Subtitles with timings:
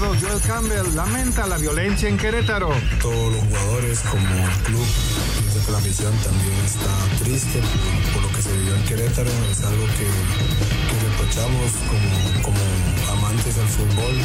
[0.00, 2.70] Joel Campbell, lamenta la violencia en Querétaro.
[3.02, 4.86] Todos los jugadores como el club,
[5.36, 9.30] pienso que la misión también está triste por, por, lo que se vivió en Querétaro.
[9.50, 10.08] Es algo que,
[10.88, 14.16] que reprochamos como, como amantes del fútbol.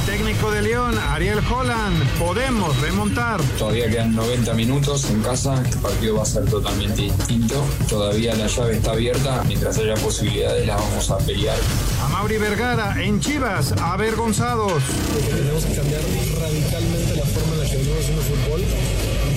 [0.00, 3.40] El técnico de León, Ariel Holland, podemos remontar.
[3.58, 7.62] Todavía quedan 90 minutos en casa, este partido va a ser totalmente distinto.
[7.88, 11.58] Todavía la llave está abierta, mientras haya posibilidades la vamos a pelear.
[12.02, 14.82] A Mauri Vergara en Chivas, avergonzados.
[15.28, 16.00] Tenemos que cambiar
[16.40, 18.60] radicalmente la forma en la que venimos haciendo fútbol.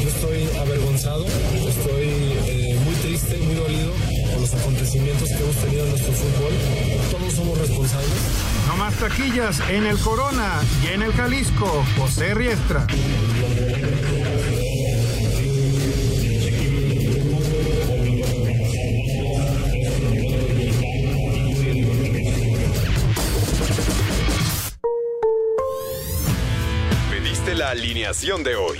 [0.01, 2.07] Yo estoy avergonzado, estoy
[2.47, 3.91] eh, muy triste, muy dolido
[4.31, 6.53] por los acontecimientos que hemos tenido en nuestro fútbol.
[7.11, 8.52] Todos somos responsables.
[8.83, 11.85] Más taquillas en el Corona y en el Jalisco.
[11.97, 12.85] José Riestra.
[27.09, 28.79] Pediste la alineación de hoy.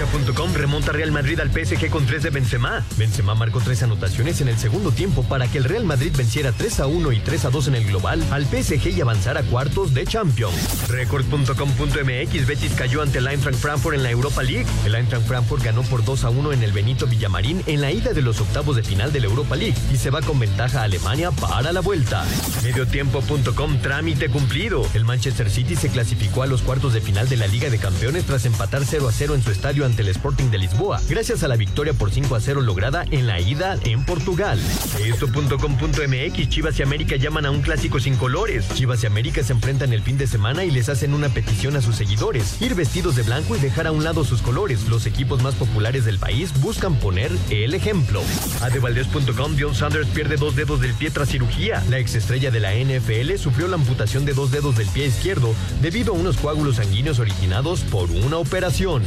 [0.00, 2.82] Cancha.com remonta Real Madrid al PSG con 3 de Benzema.
[2.96, 6.80] Benzema marcó tres anotaciones en el segundo tiempo para que el Real Madrid venciera 3
[6.80, 9.92] a 1 y 3 a 2 en el global al PSG y avanzara a cuartos
[9.92, 10.88] de Champions.
[10.88, 14.64] Record.com.mx Betis cayó ante el Eintracht Frankfurt en la Europa League.
[14.86, 18.14] El Eintracht Frankfurt ganó por 2 a 1 en el Benito Villamarín en la ida
[18.14, 20.84] de los octavos de final de la Europa League y se va con ventaja a
[20.84, 22.24] Alemania para la vuelta.
[22.62, 24.86] Mediotiempo.com trámite cumplido.
[24.94, 28.24] El Manchester City se clasificó a los cuartos de final de la Liga de Campeones
[28.24, 31.48] tras empatar 0 a 0 en su estadio ante el Sporting de Lisboa, gracias a
[31.48, 34.60] la victoria por 5 a 0 lograda en la ida en Portugal.
[35.04, 38.68] Esto.com.mx Chivas y América llaman a un clásico sin colores.
[38.74, 41.82] Chivas y América se enfrentan el fin de semana y les hacen una petición a
[41.82, 44.88] sus seguidores, ir vestidos de blanco y dejar a un lado sus colores.
[44.88, 48.22] Los equipos más populares del país buscan poner el ejemplo.
[48.60, 51.82] Adevaldez.com Dion Sanders pierde dos dedos del pie tras cirugía.
[51.90, 55.52] La exestrella de la NFL sufrió la amputación de dos dedos del pie izquierdo
[55.82, 59.02] debido a unos coágulos sanguíneos originados por una operación.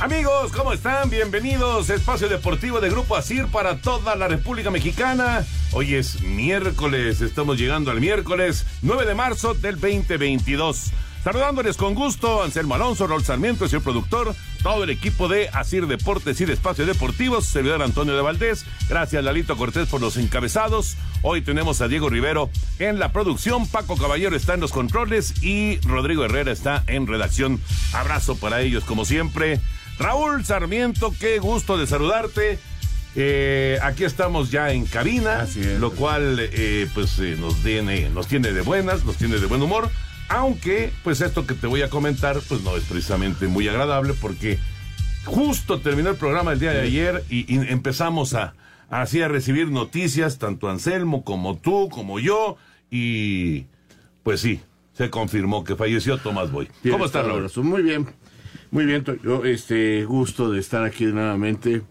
[0.00, 1.10] Amigos, ¿cómo están?
[1.10, 1.90] Bienvenidos.
[1.90, 5.44] Espacio Deportivo de Grupo Asir para toda la República Mexicana.
[5.72, 10.92] Hoy es miércoles, estamos llegando al miércoles 9 de marzo del 2022.
[11.22, 15.86] Saludándoles con gusto, Anselmo Alonso, Rol Sarmiento, el señor productor, todo el equipo de Asir
[15.86, 18.64] Deportes y de Espacio Deportivos, servidor Antonio de Valdés.
[18.88, 20.96] Gracias, Lalito Cortés, por los encabezados.
[21.20, 22.48] Hoy tenemos a Diego Rivero
[22.78, 27.60] en la producción, Paco Caballero está en los controles y Rodrigo Herrera está en redacción.
[27.92, 29.60] Abrazo para ellos, como siempre.
[29.98, 32.58] Raúl Sarmiento, qué gusto de saludarte.
[33.14, 35.46] Eh, aquí estamos ya en cabina,
[35.80, 39.60] lo cual eh, pues eh, nos, tiene, nos tiene de buenas, nos tiene de buen
[39.60, 39.90] humor.
[40.30, 44.58] Aunque, pues esto que te voy a comentar, pues no es precisamente muy agradable porque
[45.24, 48.54] justo terminó el programa el día de ayer y, y empezamos a,
[48.90, 52.56] así a recibir noticias, tanto Anselmo como tú, como yo,
[52.92, 53.66] y
[54.22, 54.60] pues sí,
[54.92, 56.68] se confirmó que falleció Tomás Boy.
[56.88, 57.50] ¿Cómo estás, Raúl?
[57.64, 58.06] Muy bien,
[58.70, 59.04] muy bien.
[59.24, 61.82] Yo, este, gusto de estar aquí nuevamente.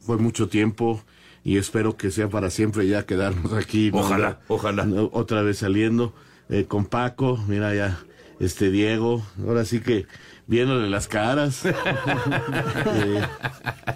[0.00, 1.02] Fue mucho tiempo
[1.44, 3.90] y espero que sea para siempre ya quedarnos aquí.
[3.92, 4.54] Ojalá, ¿no?
[4.54, 4.86] ojalá.
[5.12, 6.14] Otra vez saliendo
[6.52, 7.98] eh, con Paco, mira ya,
[8.38, 10.06] este Diego, ahora sí que
[10.46, 11.64] viéndole las caras.
[11.64, 11.72] eh,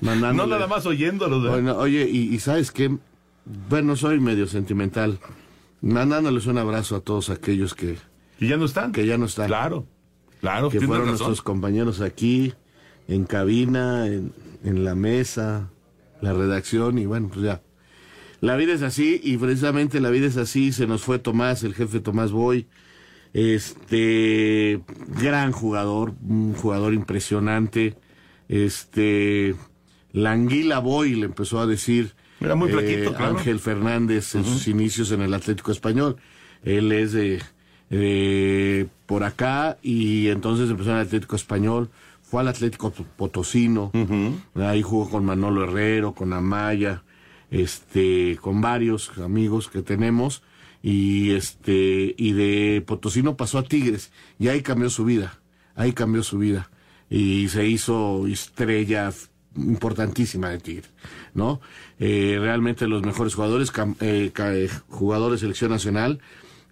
[0.01, 1.41] no nada más oyéndolo.
[1.51, 2.97] Bueno, oye, y, y sabes qué,
[3.69, 5.19] bueno, soy medio sentimental.
[5.83, 7.99] Mandándoles un abrazo a todos aquellos que...
[8.39, 8.93] ¿Que ya no están?
[8.93, 9.49] Que ya no están.
[9.49, 9.87] Claro,
[10.41, 10.71] claro.
[10.71, 11.09] Que fueron razón.
[11.09, 12.55] nuestros compañeros aquí,
[13.07, 14.33] en cabina, en,
[14.65, 15.69] en la mesa,
[16.23, 17.61] la redacción, y bueno, pues ya.
[18.41, 20.73] La vida es así, y precisamente la vida es así.
[20.73, 22.67] Se nos fue Tomás, el jefe Tomás Boy.
[23.33, 24.81] Este,
[25.21, 27.97] gran jugador, un jugador impresionante.
[28.49, 29.55] Este,
[30.13, 32.15] la anguila Boy le empezó a decir.
[32.41, 33.39] Era muy eh, claro.
[33.39, 36.17] Ángel Fernández en sus inicios en el Atlético Español.
[36.63, 37.43] Él es de,
[37.91, 41.91] de por acá y entonces empezó en el Atlético Español.
[42.23, 43.93] Fue al Atlético Potosino.
[44.55, 47.03] Ahí jugó con Manolo Herrero, con Amaya.
[47.51, 50.43] Este, con varios amigos que tenemos,
[50.83, 55.41] y este, y de Potosino pasó a Tigres, y ahí cambió su vida,
[55.75, 56.71] ahí cambió su vida,
[57.11, 59.13] y se hizo estrella
[59.57, 60.91] importantísima de Tigres,
[61.35, 61.61] ¿no?
[61.99, 66.21] Eh, realmente los mejores jugadores, eh, eh, jugadores de selección nacional.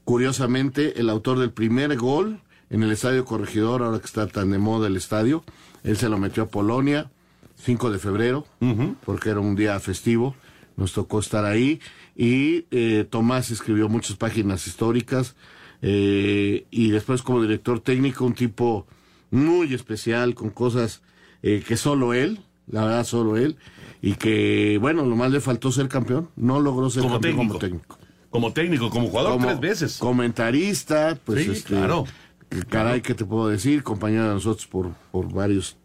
[0.05, 2.41] Curiosamente, el autor del primer gol
[2.71, 5.45] en el Estadio Corregidor, ahora que está tan de moda el estadio,
[5.83, 7.11] él se lo metió a Polonia,
[7.57, 8.47] 5 de febrero,
[9.05, 10.35] porque era un día festivo,
[10.77, 11.81] nos tocó estar ahí,
[12.17, 15.37] y eh, Tomás escribió muchas páginas históricas,
[15.83, 18.87] eh, y después como director técnico, un tipo
[19.31, 21.03] muy especial, con cosas
[21.43, 23.57] eh, que solo él, la verdad solo él,
[24.01, 27.59] y que, bueno, lo más le faltó ser campeón, no logró ser Como campeón como
[27.59, 27.95] técnico.
[27.95, 27.99] técnico.
[28.31, 29.99] Como técnico, como jugador Como tres veces.
[29.99, 32.05] Comentarista, pues Sí, este, claro.
[32.49, 33.83] que caray, ¿qué te puedo decir?
[33.83, 35.77] Compañero de nosotros por, por varios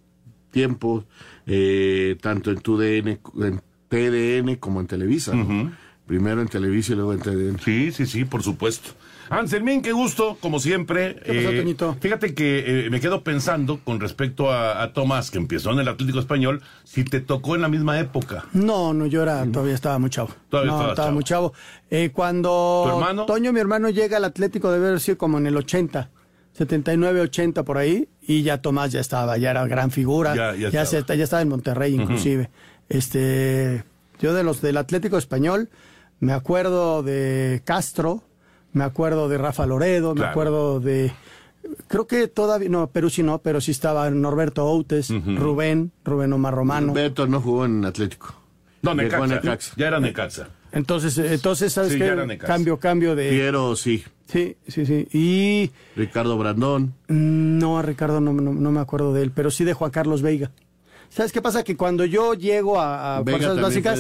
[0.51, 1.05] tiempos,
[1.45, 5.33] eh, tanto en TUDN, en TDN como en Televisa.
[5.35, 5.71] ¿no?
[6.05, 7.59] Primero en Televisa y luego en TDN.
[7.59, 8.91] Sí, sí, sí, por supuesto.
[9.29, 11.17] Anselmín, qué gusto, como siempre.
[11.23, 11.97] ¿Qué pasó, Eh, Toñito?
[12.01, 15.87] Fíjate que eh, me quedo pensando con respecto a, a Tomás, que empezó en el
[15.87, 18.45] Atlético Español, si te tocó en la misma época.
[18.53, 20.29] No, no, yo era, todavía estaba muy chavo.
[20.49, 21.11] Todavía no, estaba chavo.
[21.11, 21.53] muy chavo.
[21.91, 23.25] Eh, cuando ¿Tu hermano?
[23.27, 26.09] Toño, mi hermano, llega al Atlético, debe haber sido como en el 80,
[26.53, 30.33] 79, 80 por ahí, y ya Tomás ya estaba, ya era gran figura.
[30.35, 30.85] Ya- ya estaba.
[31.05, 32.49] se- ya estaba en Monterrey, inclusive.
[32.89, 33.83] Este,
[34.19, 35.69] yo de los del Atlético Español,
[36.19, 38.23] me acuerdo de Castro,
[38.73, 40.31] me acuerdo de Rafa Loredo, me Claro.
[40.31, 41.11] acuerdo de.
[41.87, 46.53] Creo que todavía, no, Perú sí no, pero sí estaba Norberto Outes, Rubén, Rubén Omar
[46.55, 46.93] Romano.
[46.93, 48.33] Beto no jugó en Atlético.
[48.81, 49.27] No, Necaxa.
[49.27, 49.73] Necaxa.
[49.77, 50.49] Ya era Necaxa.
[50.71, 52.37] Entonces, eh, entonces ¿sabes Sí, qué?
[52.37, 53.29] Cambio, cambio de...
[53.29, 54.03] Piero, sí.
[54.27, 55.07] Sí, sí, sí.
[55.11, 56.93] Y Ricardo Brandón.
[57.07, 59.91] mm, no, a Ricardo no, no, no me acuerdo de él, pero sí de Juan
[59.91, 60.51] Carlos Veiga.
[61.09, 61.63] ¿Sabes qué pasa?
[61.63, 63.99] Que cuando yo llego a, a Vega Fuerzas Básicas,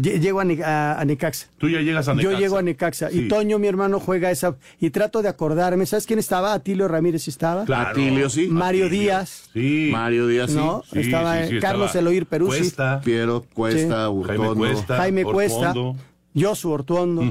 [0.00, 1.46] llego a, a- a Necaxa.
[1.58, 2.32] Tú ya llegas a Necaxa.
[2.32, 3.20] Yo llego a Necaxa Sí.
[3.20, 4.56] y Toño, mi hermano, juega esa.
[4.80, 5.86] Y trato de acordarme.
[5.86, 6.54] ¿Sabes quién estaba?
[6.54, 7.64] Atilio Ramírez estaba.
[7.64, 7.90] Claro.
[7.90, 8.48] Atilio, sí.
[8.48, 9.02] Mario Atilio.
[9.02, 9.50] Díaz.
[9.52, 9.90] Sí.
[9.92, 10.56] Mario Díaz, sí.
[10.56, 10.82] ¿No?
[10.90, 12.58] Sí, estaba sí, sí, Carlos estaba Eloir Peruzzi.
[12.58, 14.08] Cuesta, Piero, Cuesta.
[14.26, 14.96] Jaime Cuesta.
[14.96, 15.74] Jaime Cuesta.
[16.38, 17.22] Josu Ortuondo.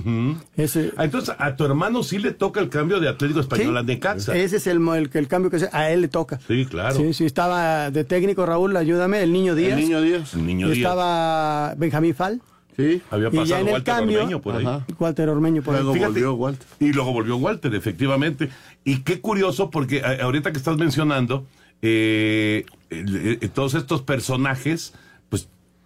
[0.58, 3.78] Ese, Ah, Entonces, a tu hermano sí le toca el cambio de Atlético Español Sí.
[3.78, 4.36] a Necaxa.
[4.36, 6.40] Ese es el, el, el cambio que se- a él le toca.
[6.48, 6.96] Sí, claro.
[6.96, 9.74] Sí, sí, estaba de técnico Raúl, ayúdame, el niño Díaz.
[9.78, 10.34] El niño Díaz.
[10.34, 10.78] El niño Díaz.
[10.78, 12.42] estaba Benjamín Fal,
[12.78, 13.02] Sí.
[13.10, 14.66] Había y ya pasado el Walter cambio- Ormeño por ahí.
[14.66, 14.86] Ajá.
[15.00, 15.80] Walter Ormeño por ahí.
[15.82, 16.12] Luego Fíjate.
[16.12, 16.68] volvió Walter.
[16.82, 18.50] Y luego volvió Walter, efectivamente.
[18.84, 21.46] Y qué curioso, porque a- ahorita que estás mencionando,
[21.82, 24.94] eh, eh, todos estos personajes,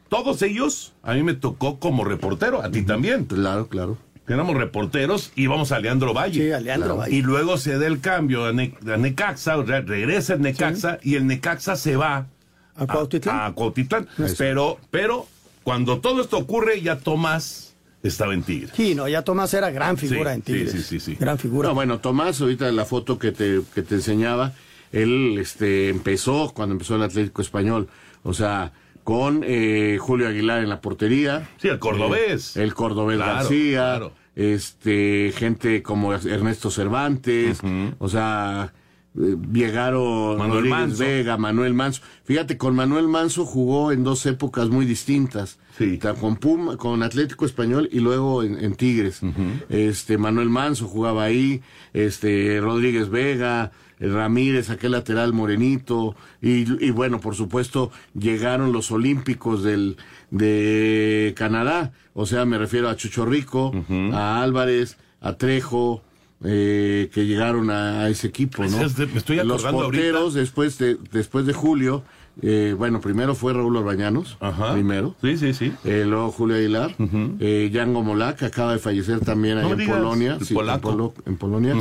[0.10, 3.26] todos ellos, a mí me tocó como reportero, a ti también.
[3.26, 3.98] Claro, claro.
[4.28, 6.42] Éramos reporteros, íbamos a Leandro Valle.
[6.46, 7.16] Sí, a Leandro Valle.
[7.16, 11.00] Y luego se da el cambio a, Ne- a Necaxa, o sea, regresa el Necaxa
[11.02, 12.28] y el Necaxa se va
[12.76, 13.40] ¿A Cuautitlán?
[13.42, 14.08] A, Cuautitlán.
[14.38, 15.26] Pero, pero
[15.64, 18.70] cuando todo esto ocurre, ya Tomás estaba en Tigre.
[18.76, 20.72] Sí, no, ya Tomás era gran figura Sí, en Tigres.
[20.72, 21.16] sí, sí, sí, sí.
[21.20, 21.70] Gran figura.
[21.70, 24.54] No, bueno, Tomás, ahorita en la foto que te, que te enseñaba,
[24.92, 27.88] él este, empezó cuando empezó el Atlético Español.
[28.24, 28.72] O sea,
[29.04, 31.50] con eh, Julio Aguilar en la portería.
[31.58, 32.56] Sí, el cordobés.
[32.58, 33.72] Eh, el cordobés Claro, García.
[33.80, 34.14] claro.
[34.36, 37.60] Este, gente como Ernesto Cervantes.
[37.98, 38.72] O sea,
[39.20, 41.04] eh, llegaron Manuel Manso.
[41.04, 42.02] Vega, Manuel Manso.
[42.24, 45.60] Fíjate, con Manuel Manso jugó en dos épocas muy distintas.
[45.78, 46.00] Sí.
[46.20, 49.22] Con Puma, con Atlético Español y luego en, en Tigres.
[49.70, 51.62] Este Manuel Manso jugaba ahí,
[51.94, 59.64] este Rodríguez Vega, Ramírez, aquel lateral morenito, y, y bueno, por supuesto, llegaron los olímpicos
[59.64, 59.98] del,
[60.32, 63.72] de Canadá, o sea, me refiero a Chucho Rico,
[64.14, 66.02] a Álvarez, a Trejo,
[66.44, 68.82] eh, que llegaron a, a ese equipo, ¿no?
[68.82, 70.40] Es de- me estoy los porteros, ahorita.
[70.40, 72.04] después de, después de Julio,
[72.42, 74.72] eh, bueno, primero fue Raúl Orbañanos, Ajá.
[74.74, 75.18] primero.
[75.22, 75.74] Sí, sí, sí.
[75.84, 76.96] Eh, luego Julio Aguilar,
[77.42, 80.38] eh, Django Molá, que acaba de fallecer también ahí en Polonia.
[80.40, 80.90] sí, en, polaco.
[80.92, 81.76] Polo- en Polonia.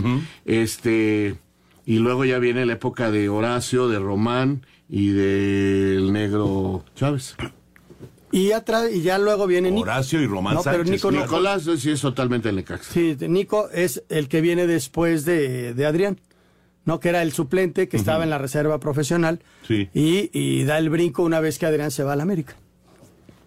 [0.44, 1.36] Este,
[1.88, 7.34] y luego ya viene la época de Horacio, de Román y del negro Chávez.
[8.30, 9.84] Y, atrás, y ya luego viene Nico.
[9.84, 10.92] Horacio y Román No, pero Sánchez.
[10.92, 11.22] Nico no.
[11.22, 12.92] Nicolás sí es totalmente el Necaxa.
[12.92, 16.20] Sí, de- Nico es el que viene después de, de Adrián,
[16.84, 17.00] ¿no?
[17.00, 19.40] Que era el suplente que estaba en la reserva profesional.
[19.66, 19.88] Sí.
[19.94, 22.54] Y, y da el brinco una vez que Adrián se va a la América.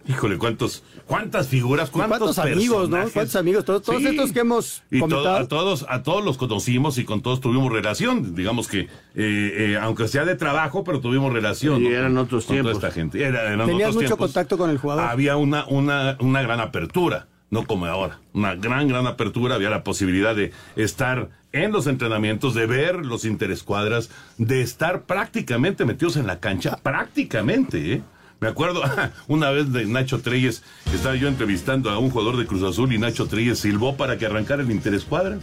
[0.08, 2.96] Híjole, cuántos, cuántas figuras, cuántos, ¿Cuántos amigos, no?
[3.10, 3.64] ¿Cuántos amigos?
[3.64, 5.36] Todos- todos estos que hemos y to- comentado.
[5.36, 8.34] a todos, a todos los conocimos y con todos tuvimos relación.
[8.34, 11.82] Digamos que, eh, eh, aunque sea de trabajo, pero tuvimos relación.
[11.82, 11.94] Y ¿no?
[11.96, 12.82] eran otros Con toda tiempos.
[12.84, 13.22] esta gente.
[13.24, 14.26] Era- eran Tenías otros mucho tiempos.
[14.26, 15.04] contacto con el jugador.
[15.04, 18.18] Había una, una, una gran apertura, no como ahora.
[18.32, 19.54] Una gran, gran apertura.
[19.54, 25.84] Había la posibilidad de estar en los entrenamientos, de ver los interescuadras, de estar prácticamente
[25.84, 28.02] metidos en la cancha, prácticamente, ¿eh?
[28.42, 28.82] Me acuerdo
[29.28, 32.98] una vez de Nacho Treyes, estaba yo entrevistando a un jugador de Cruz Azul y
[32.98, 35.38] Nacho Treyes silbó para que arrancara el interescuadra.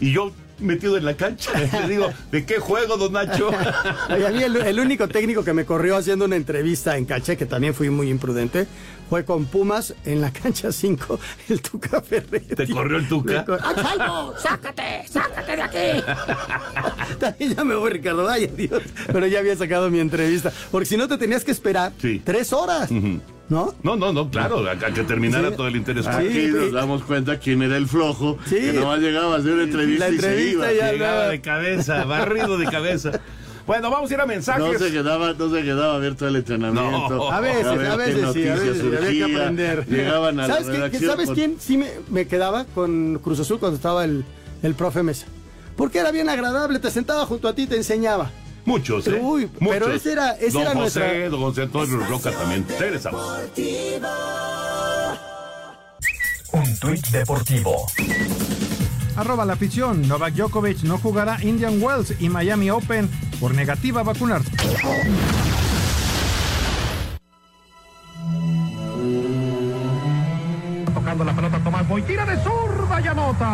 [0.00, 1.50] Y yo metido en la cancha.
[1.82, 3.50] Le digo, ¿de qué juego, don Nacho?
[4.10, 7.36] Oye, a mí el, el único técnico que me corrió haciendo una entrevista en cancha,
[7.36, 8.66] que también fui muy imprudente,
[9.10, 11.20] fue con Pumas en la cancha 5,
[11.50, 12.54] el Tuca Ferretti.
[12.54, 13.44] ¿Te corrió el Tuca?
[13.44, 14.34] Cor- ¡Ah, Chalvo!
[14.38, 15.04] ¡Sácate!
[15.10, 16.04] ¡Sácate de aquí!
[17.20, 18.28] También ya me voy, Ricardo.
[18.28, 18.82] Ay, Dios.
[19.06, 20.52] Pero ya había sacado mi entrevista.
[20.70, 21.92] Porque si no te tenías que esperar
[22.24, 22.88] tres horas.
[23.48, 23.74] ¿No?
[23.82, 25.56] No, no, no, claro, a, que terminara Sí.
[25.56, 26.06] todo el interés.
[26.06, 28.56] Aquí nos damos cuenta quién era el flojo, Sí.
[28.56, 30.80] que nomás llegaba a hacer una entrevista, La y se entrevista iba.
[30.86, 33.20] ya Llegaba de cabeza, barrido de cabeza.
[33.66, 34.62] Bueno, vamos a ir a mensajes.
[34.62, 37.16] No se quedaba, no se quedaba a ver todo el entrenamiento.
[37.16, 37.30] No.
[37.30, 39.86] A veces, ver a veces sí, a veces sí, había que aprender.
[39.88, 43.58] Llegaban a ¿Sabes, la redacción ¿sabes con- quién sí me, me quedaba con Cruz Azul
[43.58, 44.24] cuando estaba el,
[44.62, 45.26] el profe Mesa?
[45.76, 48.30] Porque era bien agradable, te sentaba junto a ti y te enseñaba.
[48.64, 49.20] Muchos, ¿eh?
[49.22, 49.68] Uy, Muchos.
[49.78, 52.66] pero ese era- ese don era José, nuestra- don José Antonio Roca también.
[52.78, 53.22] Regresamos.
[56.52, 57.86] Un tuit deportivo.
[59.16, 60.06] Arroba la afición.
[60.08, 64.50] Novak Djokovic no jugará Indian Wells y Miami Open por negativa a vacunarse.
[70.94, 73.46] Tocando la pelota Tomás Boy, tira de zurda y anota.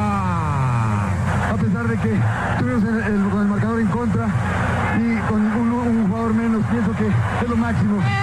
[1.51, 2.21] a pesar de que
[2.59, 3.31] tuvimos el, el-
[7.73, 8.20] máximo.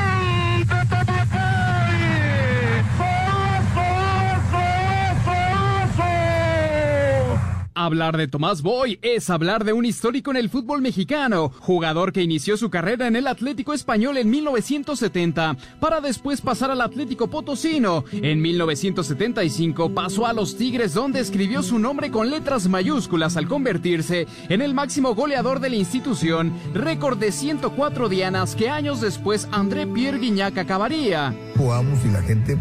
[7.88, 12.22] Hablar de Tomás Boy es hablar de un histórico en el fútbol mexicano, jugador que
[12.22, 18.04] inició su carrera en el Atlético Español en 1970, para después pasar al Atlético Potosino.
[18.12, 24.28] En 1975 pasó a los Tigres donde escribió su nombre con letras mayúsculas al convertirse
[24.50, 29.88] en el máximo goleador de la institución, récord de 104 dianas que años después André
[29.88, 31.34] Pierre Guignac acabaría.
[31.56, 32.58] Jugamos y la gente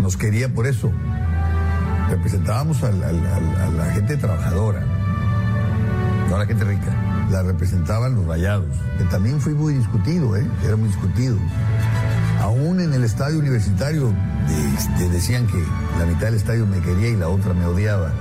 [0.00, 0.90] nos quería por eso.
[2.10, 4.84] Representábamos a la gente trabajadora,
[6.28, 7.26] no a la gente rica.
[7.30, 8.66] La representaban los rayados,
[8.98, 10.44] que también fue muy discutido, ¿eh?
[10.64, 11.36] era muy discutido.
[12.40, 14.12] Aún en el estadio universitario
[14.76, 15.62] este, decían que
[15.98, 18.12] la mitad del estadio me quería y la otra me odiaba.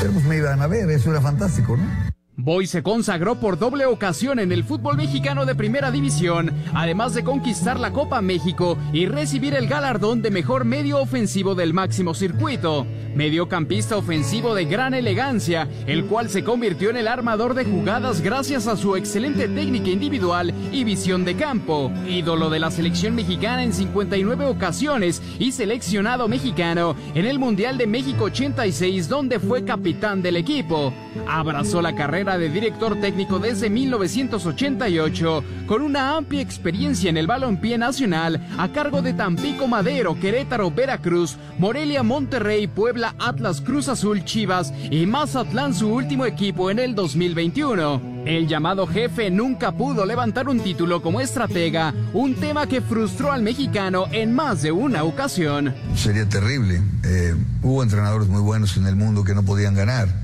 [0.00, 2.13] Pero pues me iban a ver, eso era fantástico, ¿no?
[2.36, 7.22] Boy se consagró por doble ocasión en el fútbol mexicano de primera división, además de
[7.22, 12.88] conquistar la Copa México y recibir el galardón de mejor medio ofensivo del máximo circuito.
[13.14, 18.66] Mediocampista ofensivo de gran elegancia, el cual se convirtió en el armador de jugadas gracias
[18.66, 21.92] a su excelente técnica individual y visión de campo.
[22.08, 27.86] Ídolo de la selección mexicana en 59 ocasiones y seleccionado mexicano en el Mundial de
[27.86, 30.92] México 86 donde fue capitán del equipo.
[31.28, 37.76] Abrazó la carrera de director técnico desde 1988 con una amplia experiencia en el balompié
[37.76, 44.72] nacional a cargo de Tampico Madero, Querétaro, Veracruz, Morelia, Monterrey, Puebla, Atlas, Cruz Azul, Chivas
[44.90, 48.14] y Mazatlán su último equipo en el 2021.
[48.24, 53.42] El llamado jefe nunca pudo levantar un título como estratega, un tema que frustró al
[53.42, 55.74] mexicano en más de una ocasión.
[55.94, 56.80] Sería terrible.
[57.04, 60.23] Eh, hubo entrenadores muy buenos en el mundo que no podían ganar.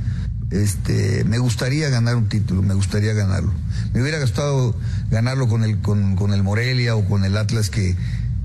[0.51, 3.53] Este, me gustaría ganar un título, me gustaría ganarlo.
[3.93, 4.75] Me hubiera gustado
[5.11, 7.97] ganarlo con el, con, con el Morelia o con el Atlas que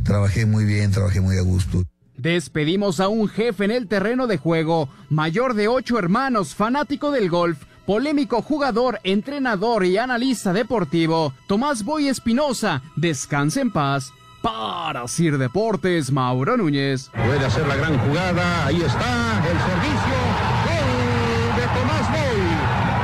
[0.04, 1.84] trabajé muy bien, trabajé muy a gusto.
[2.18, 7.30] Despedimos a un jefe en el terreno de juego, mayor de ocho hermanos, fanático del
[7.30, 14.12] golf, polémico jugador, entrenador y analista deportivo, Tomás Boy Espinosa, descanse en paz.
[14.42, 17.10] Para Sir Deportes, Mauro Núñez.
[17.14, 20.18] Puede hacer la gran jugada, ahí está el servicio.
[20.66, 22.42] Gol de Tomás Boy.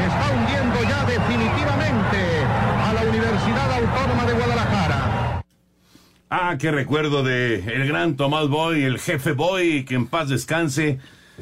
[0.06, 2.46] Está hundiendo ya definitivamente
[2.86, 5.42] a la Universidad Autónoma de Guadalajara.
[6.34, 10.98] Ah, qué recuerdo de el gran Tomás Boy, el jefe Boy, que en paz descanse.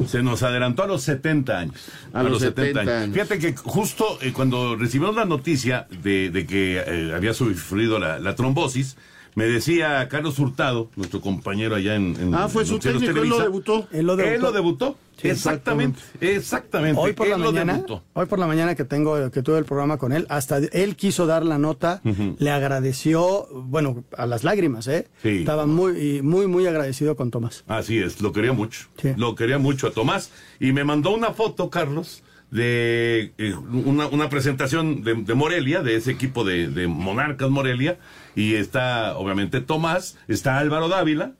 [0.07, 1.75] Se nos adelantó a los 70 años.
[2.11, 3.13] A los 70 años.
[3.13, 8.17] Fíjate que justo eh, cuando recibimos la noticia de, de que eh, había sufrido la,
[8.17, 8.97] la trombosis,
[9.35, 13.29] me decía Carlos Hurtado, nuestro compañero allá en, en Ah, fue en su técnico, él
[13.29, 13.87] lo debutó.
[13.91, 14.35] Él lo debutó.
[14.35, 14.97] Él lo debutó.
[15.21, 17.01] Sí, exactamente, exactamente.
[17.01, 17.83] Hoy por Él la mañana,
[18.13, 21.25] hoy por la mañana que tengo que tuve el programa con él, hasta él quiso
[21.25, 22.01] dar la nota,
[22.37, 25.09] le agradeció, bueno, a las lágrimas, ¿eh?
[25.21, 25.39] Sí.
[25.39, 27.65] Estaba muy y muy muy agradecido con Tomás.
[27.67, 28.87] Así es, lo quería mucho.
[29.01, 29.09] Sí.
[29.17, 30.31] Lo quería mucho a Tomás.
[30.59, 35.95] Y me mandó una foto, Carlos, de eh, una, una presentación de, de Morelia, de
[35.95, 37.97] ese equipo de, de Monarcas Morelia.
[38.35, 41.33] Y está, obviamente, Tomás, está Álvaro Dávila,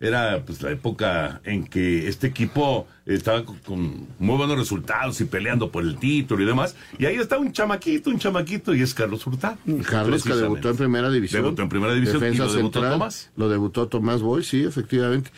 [0.00, 5.70] era pues la época en que este equipo estaba con, muy buenos resultados y peleando
[5.70, 6.74] por el título y demás.
[6.98, 9.58] Y ahí está un chamaquito, un chamaquito, y es Carlos Hurtado.
[9.86, 11.42] Carlos que debutó en primera división.
[11.42, 13.30] Debutó en primera división Defensa y lo debutó central, Tomás.
[13.36, 15.30] Lo debutó Tomás Boy, sí, efectivamente.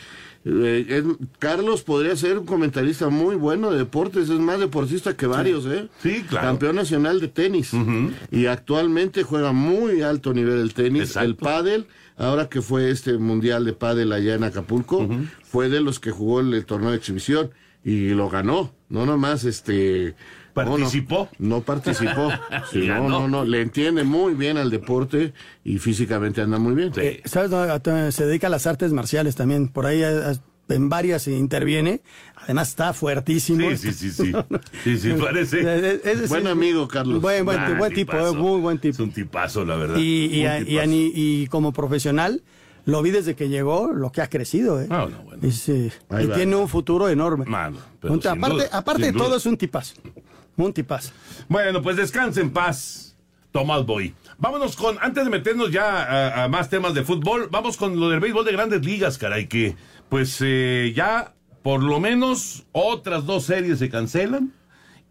[0.45, 5.25] Eh, es- Carlos podría ser un comentarista muy bueno de deportes, es más deportista que
[5.25, 5.87] varios, ¿eh?
[6.01, 6.47] Sí, claro.
[6.47, 7.71] Campeón nacional de tenis.
[8.31, 11.15] Y actualmente juega muy alto nivel el tenis.
[11.15, 11.85] El pádel,
[12.17, 15.07] ahora que fue este mundial de pádel allá en Acapulco,
[15.43, 17.51] fue de los que jugó el, el torneo de exhibición
[17.85, 18.73] y lo ganó.
[18.89, 20.15] No nomás este...
[20.53, 21.29] ¿Participó?
[21.39, 22.29] No, no participó.
[22.71, 23.43] Sí, Y no, no, no.
[23.45, 25.33] Le entiende muy bien al deporte
[25.63, 26.91] y físicamente anda muy bien.
[26.97, 27.49] Eh, ¿Sabes?
[27.49, 29.67] No, a- Se dedica a las artes marciales también.
[29.67, 30.35] Por ahí eh,
[30.69, 32.01] en varias interviene.
[32.35, 33.69] Además está fuertísimo.
[33.71, 34.31] Sí, sí, sí, sí.
[34.83, 35.61] Sí, sí, parece.
[35.61, 37.21] Eh, eh, es- Buen amigo, Carlos.
[37.21, 38.93] Buen, buen, Ah, buen tipo, eh, muy buen tipo.
[38.93, 39.97] Es un tipazo, la verdad.
[39.97, 42.43] Y, y, a- y a y como profesional,
[42.85, 44.81] lo vi desde que llegó, lo que ha crecido.
[44.81, 44.87] ¿eh?
[44.89, 45.41] Ah, no, bueno.
[45.43, 46.35] Eh, Ahí y va.
[46.35, 47.45] tiene un futuro enorme.
[47.45, 49.95] Mano, pero aparte duda, aparte de todo, es un tipazo.
[50.57, 51.11] Un tipazo.
[51.49, 53.17] Bueno, pues descanse en paz,
[53.51, 54.13] Tomás Boy.
[54.37, 58.09] Vámonos con, antes de meternos ya a, a más temas de fútbol, vamos con lo
[58.09, 59.75] del béisbol de grandes ligas, caray, que
[60.09, 61.33] pues eh, ya
[61.63, 64.53] por lo menos otras dos series se cancelan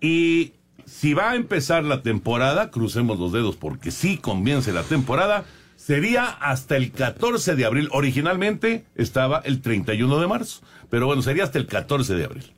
[0.00, 0.52] y
[0.86, 5.44] si va a empezar la temporada, crucemos los dedos porque sí comience la temporada,
[5.76, 7.88] sería hasta el 14 de abril.
[7.92, 12.52] Originalmente estaba el 31 de marzo, pero bueno, sería hasta el 14 de abril.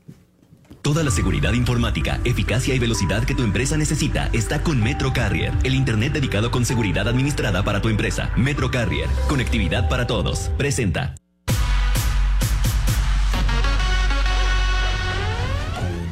[0.85, 5.55] Toda la seguridad informática, eficacia y velocidad que tu empresa necesita está con Metro Carrier,
[5.62, 8.31] el Internet dedicado con seguridad administrada para tu empresa.
[8.37, 10.50] Metro Carrier, conectividad para todos.
[10.59, 11.14] Presenta.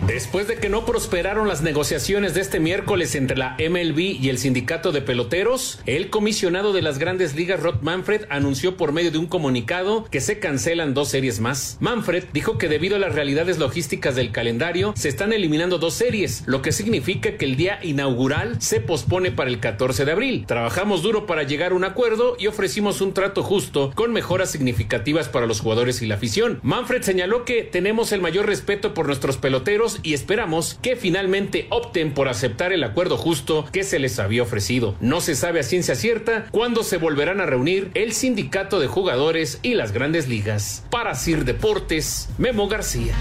[0.06, 4.38] Después de que no prosperaron las negociaciones de este miércoles entre la MLB y el
[4.38, 9.18] sindicato de peloteros, el comisionado de las grandes ligas Rod Manfred anunció por medio de
[9.18, 11.76] un comunicado que se cancelan dos series más.
[11.78, 16.42] Manfred dijo que debido a las realidades logísticas del calendario se están eliminando dos series,
[16.46, 20.44] lo que significa que el día inaugural se pospone para el 14 de abril.
[20.48, 25.28] Trabajamos duro para llegar a un acuerdo y ofrecimos un trato justo con mejoras significativas
[25.28, 26.58] para los jugadores y la afición.
[26.64, 32.14] Manfred señaló que tenemos el mayor respeto por nuestros peloteros y esperamos que finalmente opten
[32.14, 34.96] por aceptar el acuerdo justo que se les había ofrecido.
[35.00, 39.58] No se sabe a ciencia cierta cuándo se volverán a reunir el sindicato de jugadores
[39.62, 40.84] y las grandes ligas.
[40.90, 43.14] Para Sir Deportes, Memo García.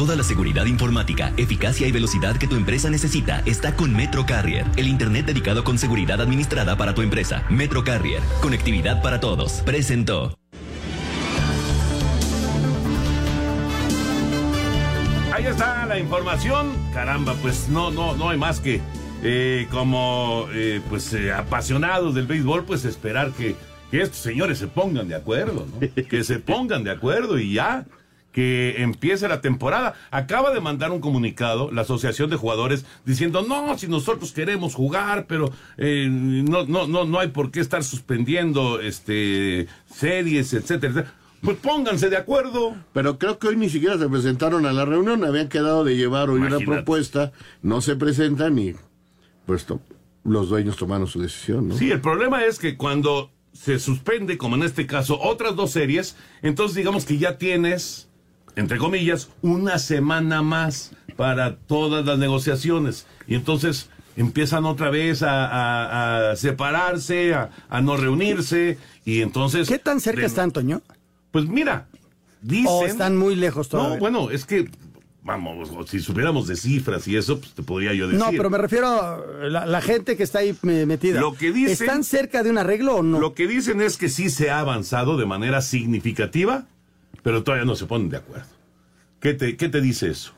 [0.00, 4.64] Toda la seguridad informática, eficacia y velocidad que tu empresa necesita está con Metro Carrier,
[4.76, 7.44] el Internet dedicado con seguridad administrada para tu empresa.
[7.50, 9.60] Metro Carrier, conectividad para todos.
[9.66, 10.39] Presentó.
[15.90, 16.72] La información.
[16.94, 18.80] Caramba, pues no, no, no hay más que
[19.24, 23.56] eh, como eh, pues eh, apasionados del béisbol, pues esperar que,
[23.90, 26.04] que estos señores se pongan de acuerdo, ¿no?
[26.08, 27.86] Que se pongan de acuerdo y ya
[28.32, 29.94] que empiece la temporada.
[30.12, 35.26] Acaba de mandar un comunicado la Asociación de Jugadores diciendo, no, si nosotros queremos jugar,
[35.26, 41.19] pero eh, no, no, no, no hay por qué estar suspendiendo este series, etcétera, etcétera.
[41.42, 42.76] Pues pónganse de acuerdo.
[42.92, 46.28] Pero creo que hoy ni siquiera se presentaron a la reunión, habían quedado de llevar
[46.30, 46.66] hoy una Imagínate.
[46.76, 48.74] propuesta, no se presentan y
[49.46, 49.80] pues to-
[50.24, 51.76] los dueños tomaron su decisión, ¿no?
[51.76, 56.14] Sí, el problema es que cuando se suspende, como en este caso, otras dos series,
[56.42, 58.08] entonces digamos que ya tienes,
[58.54, 63.06] entre comillas, una semana más para todas las negociaciones.
[63.26, 68.76] Y entonces empiezan otra vez a, a- a separarse, a, a no reunirse,
[69.06, 69.68] y entonces...
[69.68, 70.82] ¿Qué tan cerca de- están, Toño?
[71.30, 71.86] Pues mira,
[72.42, 72.66] dicen...
[72.68, 73.94] ¿O están muy lejos todavía?
[73.94, 74.68] No, bueno, es que,
[75.22, 78.18] vamos, si supiéramos de cifras y eso, pues te podría yo decir.
[78.24, 81.20] No, pero me refiero a la, la gente que está ahí metida.
[81.20, 83.20] Lo que dicen- ¿Están cerca de un arreglo o no?
[83.20, 86.66] Lo que dicen es que sí se ha avanzado de manera significativa,
[87.22, 88.48] pero todavía no se ponen de acuerdo.
[89.20, 90.32] ¿Qué te, qué te dice eso?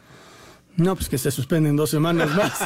[0.76, 2.60] No, pues que se suspenden dos semanas más.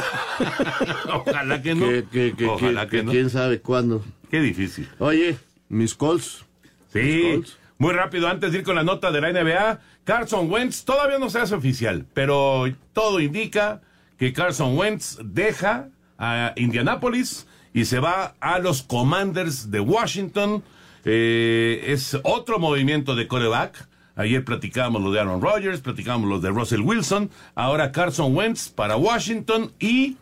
[1.13, 1.87] Ojalá que no.
[1.87, 3.11] Que, que- que- Ojalá que- que no.
[3.11, 4.03] quién sabe cuándo.
[4.31, 4.89] Qué difícil.
[4.99, 5.37] Oye,
[5.69, 6.45] mis calls.
[6.91, 7.41] Sí.
[7.79, 11.29] Muy rápido, antes de ir con la nota de la NBA, Carson Wentz todavía no
[11.29, 13.81] se hace oficial, pero todo indica
[14.17, 20.63] que Carson Wentz deja a Indianapolis y se va a los Commanders de Washington.
[21.05, 23.87] Eh, es otro movimiento de coreback.
[24.15, 27.29] Ayer platicábamos lo de Aaron Rodgers, platicábamos lo de Russell Wilson.
[27.53, 30.17] Ahora Carson Wentz para Washington y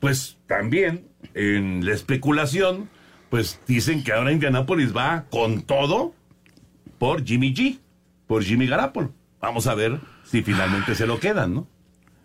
[0.00, 2.90] pues también en la especulación,
[3.30, 6.12] pues dicen que ahora Indianapolis va con todo
[7.02, 7.80] por Jimmy G,
[8.28, 9.12] por Jimmy Garapolo.
[9.40, 11.66] Vamos a ver si finalmente se lo quedan, ¿no?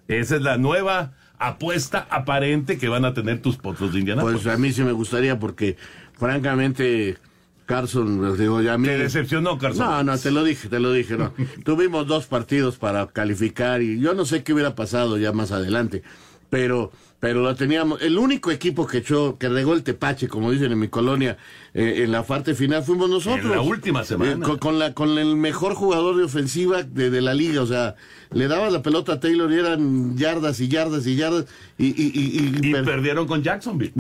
[0.07, 4.43] Esa es la nueva apuesta aparente que van a tener tus potros de Indianapolis.
[4.43, 5.77] Pues a mí sí me gustaría porque,
[6.13, 7.17] francamente,
[7.65, 8.87] Carson, les digo, ya a mí...
[8.87, 9.83] Te decepcionó, Carson.
[9.83, 11.33] No, no, te lo dije, te lo dije, no.
[11.65, 16.03] Tuvimos dos partidos para calificar y yo no sé qué hubiera pasado ya más adelante,
[16.51, 18.01] pero pero lo teníamos.
[18.01, 21.37] El único equipo que echó, que regó el tepache, como dicen en mi colonia,
[21.77, 23.45] eh, en la parte final fuimos nosotros.
[23.45, 24.43] En la última semana.
[24.47, 27.95] Eh, con, la, con el mejor jugador de ofensiva de, de la liga, o sea,
[28.31, 31.45] le daba la pelota a Taylor y eran yardas y yardas y yardas.
[31.77, 33.93] Y, y, y, perdieron con Jacksonville.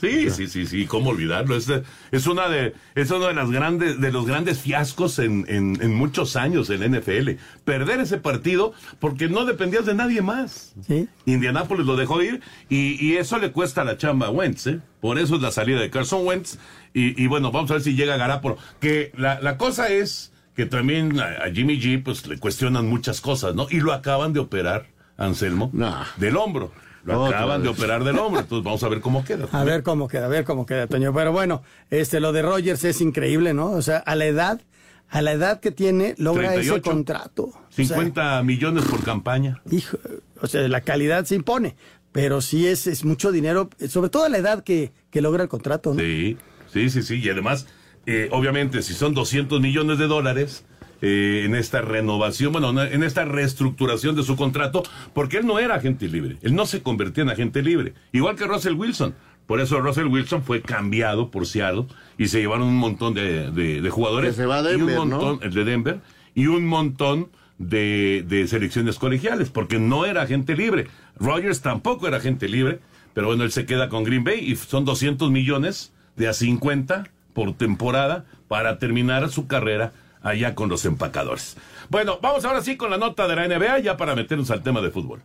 [0.00, 1.56] Sí, sí, sí, sí, cómo olvidarlo.
[1.56, 1.70] Es,
[2.10, 5.94] es, una de, es uno de, las grandes, de los grandes fiascos en, en, en
[5.94, 7.32] muchos años en la NFL.
[7.66, 10.74] Perder ese partido porque no dependías de nadie más.
[10.86, 11.06] ¿Sí?
[11.26, 14.80] Indianápolis lo dejó ir y, y eso le cuesta la chamba a Wentz, ¿eh?
[15.00, 16.58] Por eso es la salida de Carson Wentz.
[16.92, 18.56] Y, y bueno, vamos a ver si llega Garapolo.
[18.80, 23.54] Que la, la cosa es que también a, Jimmy G pues le cuestionan muchas cosas,
[23.54, 23.66] ¿no?
[23.70, 25.70] Y lo acaban de operar, Anselmo,
[26.18, 26.72] del hombro.
[27.04, 29.46] Lo acaban de operar del hombro, entonces vamos a ver cómo queda.
[29.52, 31.14] A ver cómo queda, a ver cómo queda, Toño.
[31.14, 33.70] Pero bueno, este lo de Rogers es increíble, ¿no?
[33.70, 34.60] O sea, a la edad,
[35.08, 37.52] a la edad que tiene, logra ese contrato.
[37.70, 39.62] 50 millones por campaña.
[39.70, 39.96] Hijo,
[40.42, 41.74] o sea, la calidad se impone,
[42.12, 45.48] pero sí es, es mucho dinero, sobre todo a la edad que, que logra el
[45.48, 46.00] contrato, ¿no?
[46.00, 46.36] Sí,
[46.72, 47.20] sí, sí, sí.
[47.20, 47.66] Y además,
[48.06, 50.64] eh, obviamente, si son 200 millones de dólares,
[51.02, 54.82] eh, en esta renovación, bueno, en esta reestructuración de su contrato,
[55.14, 58.46] porque él no era agente libre, él no se convertía en agente libre, igual que
[58.46, 59.14] Russell Wilson.
[59.46, 61.86] Por eso Russell Wilson fue cambiado por Seattle
[62.18, 64.36] y se llevaron un montón de, de, jugadores.
[64.36, 65.42] se va a Denver, y un montón, ¿no?
[65.42, 66.00] el de Denver,
[66.34, 70.86] y un montón de, de selecciones colegiales, porque no era agente libre.
[71.16, 72.80] Rogers tampoco era agente libre,
[73.14, 77.04] pero bueno, él se queda con Green Bay y son 200 millones de a 50
[77.32, 81.56] por temporada para terminar su carrera allá con los empacadores.
[81.88, 84.82] Bueno, vamos ahora sí con la nota de la NBA ya para meternos al tema
[84.82, 85.22] de fútbol.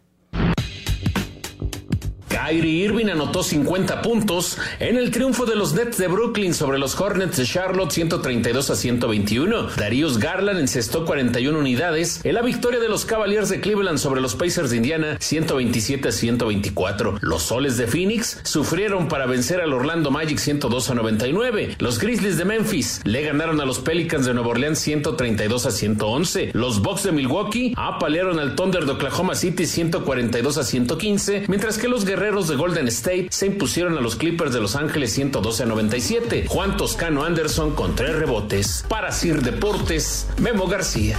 [2.45, 6.99] Kyrie Irving anotó 50 puntos en el triunfo de los Nets de Brooklyn sobre los
[6.99, 9.69] Hornets de Charlotte 132 a 121.
[9.75, 14.35] Darius Garland encestó 41 unidades en la victoria de los Cavaliers de Cleveland sobre los
[14.35, 17.17] Pacers de Indiana 127 a 124.
[17.19, 21.77] Los Soles de Phoenix sufrieron para vencer al Orlando Magic 102 a 99.
[21.79, 26.51] Los Grizzlies de Memphis le ganaron a los Pelicans de Nueva Orleans 132 a 111.
[26.53, 31.87] Los Bucks de Milwaukee apalearon al Thunder de Oklahoma City 142 a 115, mientras que
[31.87, 35.65] los Guerreros de Golden State se impusieron a los Clippers de Los Ángeles 112 a
[35.65, 36.45] 97.
[36.49, 38.85] Juan Toscano Anderson con tres rebotes.
[38.89, 41.17] Para Sir Deportes, Memo García.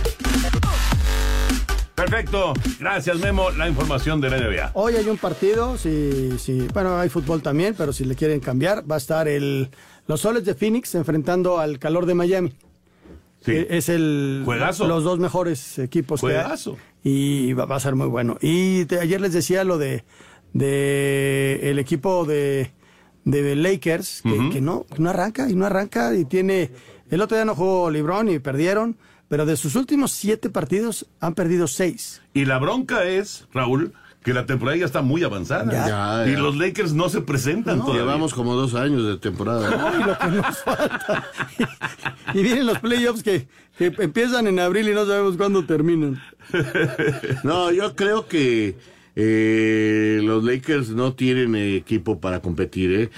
[1.94, 4.72] Perfecto, gracias Memo, la información de la NBA.
[4.74, 8.88] Hoy hay un partido, si, si, bueno, hay fútbol también, pero si le quieren cambiar,
[8.88, 9.70] va a estar el,
[10.06, 12.52] los Soles de Phoenix enfrentando al calor de Miami.
[13.42, 13.52] Sí.
[13.70, 14.86] Es el Juegazo.
[14.86, 16.74] los dos mejores equipos Juegazo.
[16.74, 16.86] que hay.
[17.48, 18.36] Y va, va, a ser muy bueno.
[18.42, 20.04] Y te, ayer les decía lo de
[20.52, 22.72] de el equipo de,
[23.24, 24.52] de Lakers, que, uh -huh.
[24.52, 26.70] que, no, no arranca y no arranca y tiene...
[27.10, 28.96] El otro día no jugó Librón y perdieron,
[29.28, 32.20] pero de sus últimos siete partidos han perdido seis.
[32.34, 33.92] Y la bronca es, Raúl,
[34.24, 35.72] que la temporada ya está muy avanzada.
[35.72, 35.88] Ya,
[36.24, 36.38] ya, y ya.
[36.40, 38.06] los Lakers no se presentan no, todavía.
[38.06, 39.70] Llevamos como dos años de temporada.
[39.70, 41.24] No, y lo que nos falta.
[42.34, 43.46] y, y vienen los playoffs que,
[43.78, 46.20] que empiezan en abril y no sabemos cuándo terminan.
[47.44, 48.76] no, yo creo que
[49.16, 53.10] eh, los Lakers no tienen equipo para competir, ¿eh?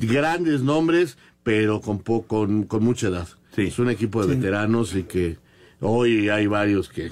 [0.00, 3.26] Grandes nombres, pero con, con, con mucha edad.
[3.54, 3.68] Sí.
[3.68, 4.38] Es un equipo de sí.
[4.38, 5.38] veteranos y que
[5.80, 7.10] hoy hay varios que...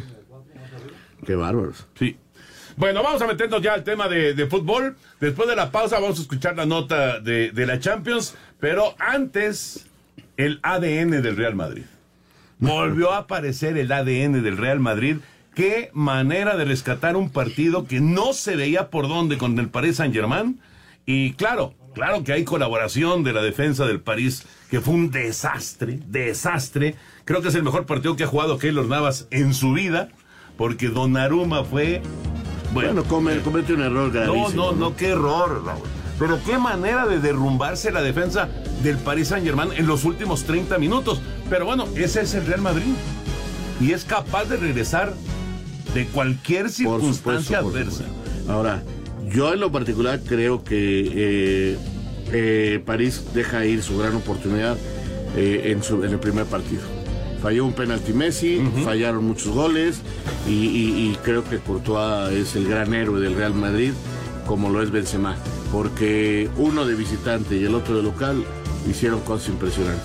[1.25, 1.87] Qué bárbaros.
[1.99, 2.19] Sí.
[2.77, 4.95] Bueno, vamos a meternos ya al tema de, de, fútbol.
[5.21, 9.87] Después de la pausa vamos a escuchar la nota de, de la Champions, pero antes
[10.37, 11.85] el ADN del Real Madrid.
[12.59, 15.17] Volvió a aparecer el ADN del Real Madrid
[15.55, 19.97] qué manera de rescatar un partido que no se veía por dónde con el Paris
[19.97, 20.61] Saint Germain.
[21.07, 26.01] Y claro, claro que hay colaboración de la defensa del París, que fue un desastre,
[26.07, 26.97] desastre.
[27.25, 30.09] Creo que es el mejor partido que ha jugado Keylor Navas en su vida,
[30.57, 32.03] porque Donnarumma fue...
[32.73, 34.49] Bueno, bueno come, comete un error gravísimo.
[34.49, 35.87] No, no, no, qué error, Raúl.
[36.19, 38.49] Pero qué manera de derrumbarse la defensa
[38.83, 41.21] del Paris Saint Germain en los últimos 30 minutos.
[41.51, 42.95] Pero bueno, ese es el Real Madrid.
[43.81, 45.15] Y es capaz de regresar
[45.93, 48.05] de cualquier circunstancia por supuesto, adversa.
[48.05, 48.53] Por supuesto.
[48.53, 48.83] Ahora,
[49.29, 51.77] yo en lo particular creo que eh,
[52.33, 54.77] eh, París deja ir su gran oportunidad
[55.37, 56.83] eh, en, su, en, el primer partido.
[57.43, 58.85] Falló un penalti Messi, uh -huh.
[58.85, 60.01] fallaron muchos goles
[60.49, 63.93] y, y, y, creo que Courtois es el gran héroe del Real Madrid,
[64.47, 65.37] como lo es Benzema,
[65.71, 68.45] porque uno de visitante y el otro de local
[68.89, 70.05] hicieron cosas impresionantes.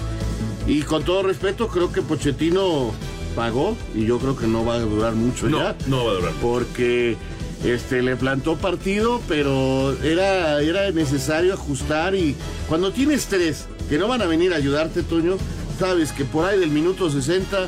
[0.68, 2.92] Y con todo respeto, creo que Pochettino
[3.36, 5.76] pagó y yo creo que no va a durar mucho no, ya.
[5.88, 6.34] No va a durar.
[6.42, 7.18] Porque
[7.64, 12.36] este le plantó partido, pero era, era necesario ajustar y
[12.68, 15.38] cuando tienes tres que no van a venir a ayudarte, Toño,
[15.80, 17.68] sabes que por ahí del minuto 60,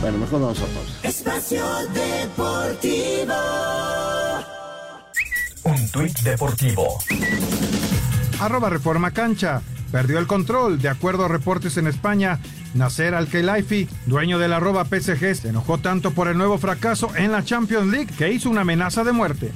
[0.00, 0.92] bueno, mejor vamos a pausa.
[1.02, 3.34] Espacio Deportivo.
[5.64, 6.98] Un tuit deportivo.
[8.38, 9.62] Arroba Reforma Cancha.
[9.90, 10.80] Perdió el control.
[10.80, 12.38] De acuerdo a reportes en España,
[12.74, 17.44] Nasser Al-Khelaifi, dueño del arroba PSG, se enojó tanto por el nuevo fracaso en la
[17.44, 19.52] Champions League que hizo una amenaza de muerte.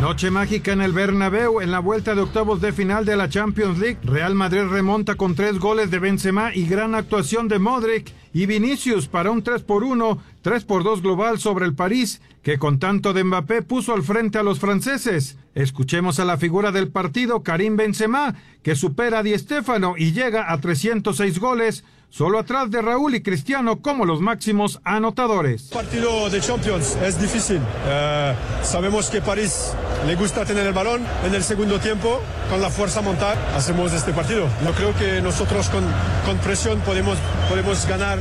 [0.00, 3.78] Noche mágica en el Bernabéu en la vuelta de octavos de final de la Champions
[3.78, 3.98] League.
[4.02, 9.08] Real Madrid remonta con tres goles de Benzema y gran actuación de Modric y Vinicius
[9.08, 13.12] para un 3 por 1, 3 por 2 global sobre el París, que con tanto
[13.12, 15.36] de Mbappé puso al frente a los franceses.
[15.54, 20.50] Escuchemos a la figura del partido, Karim Benzema, que supera a Di Stéfano y llega
[20.50, 25.62] a 306 goles, solo atrás de Raúl y Cristiano como los máximos anotadores.
[25.62, 27.60] Partido de Champions es difícil.
[27.86, 29.72] Eh, sabemos que París
[30.06, 32.20] le gusta tener el balón en el segundo tiempo,
[32.50, 34.46] con la fuerza montar, hacemos este partido.
[34.64, 35.84] Yo creo que nosotros con,
[36.26, 37.16] con presión podemos,
[37.48, 38.18] podemos ganar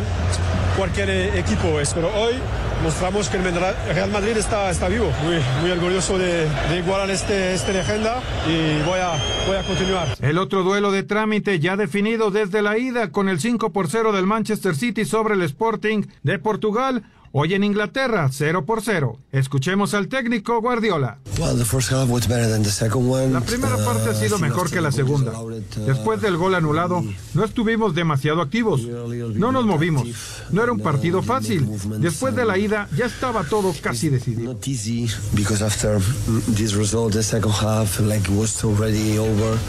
[0.78, 2.36] cualquier equipo, pero hoy
[2.84, 5.12] mostramos que el Real Madrid está, está vivo.
[5.24, 9.12] Muy, muy orgulloso de, de igualar este, este leyenda y voy a,
[9.48, 10.08] voy a continuar.
[10.22, 14.12] El otro duelo de trámite ya definido desde la ida con el 5 por 0
[14.12, 17.04] del Manchester City sobre el Sporting de Portugal.
[17.32, 19.20] Hoy en Inglaterra, 0 por 0.
[19.32, 21.20] Escuchemos al técnico Guardiola.
[23.34, 25.34] La primera parte ha sido mejor que la segunda.
[25.86, 27.04] Después del gol anulado,
[27.36, 28.82] no estuvimos demasiado activos.
[28.82, 30.08] No nos movimos.
[30.50, 31.68] No era un partido fácil.
[32.00, 34.58] Después de la ida, ya estaba todo casi decidido.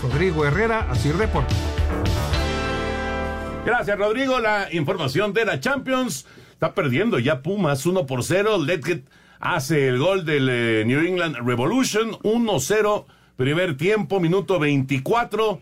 [0.03, 1.55] Rodrigo Herrera, así reporta.
[3.67, 4.41] Gracias, Rodrigo.
[4.41, 6.25] La información de la Champions.
[6.61, 8.59] Está perdiendo ya Pumas 1 por 0.
[8.63, 9.09] Letget
[9.41, 13.07] hace el gol del eh, New England Revolution 1-0.
[13.37, 15.59] Primer tiempo, minuto 24.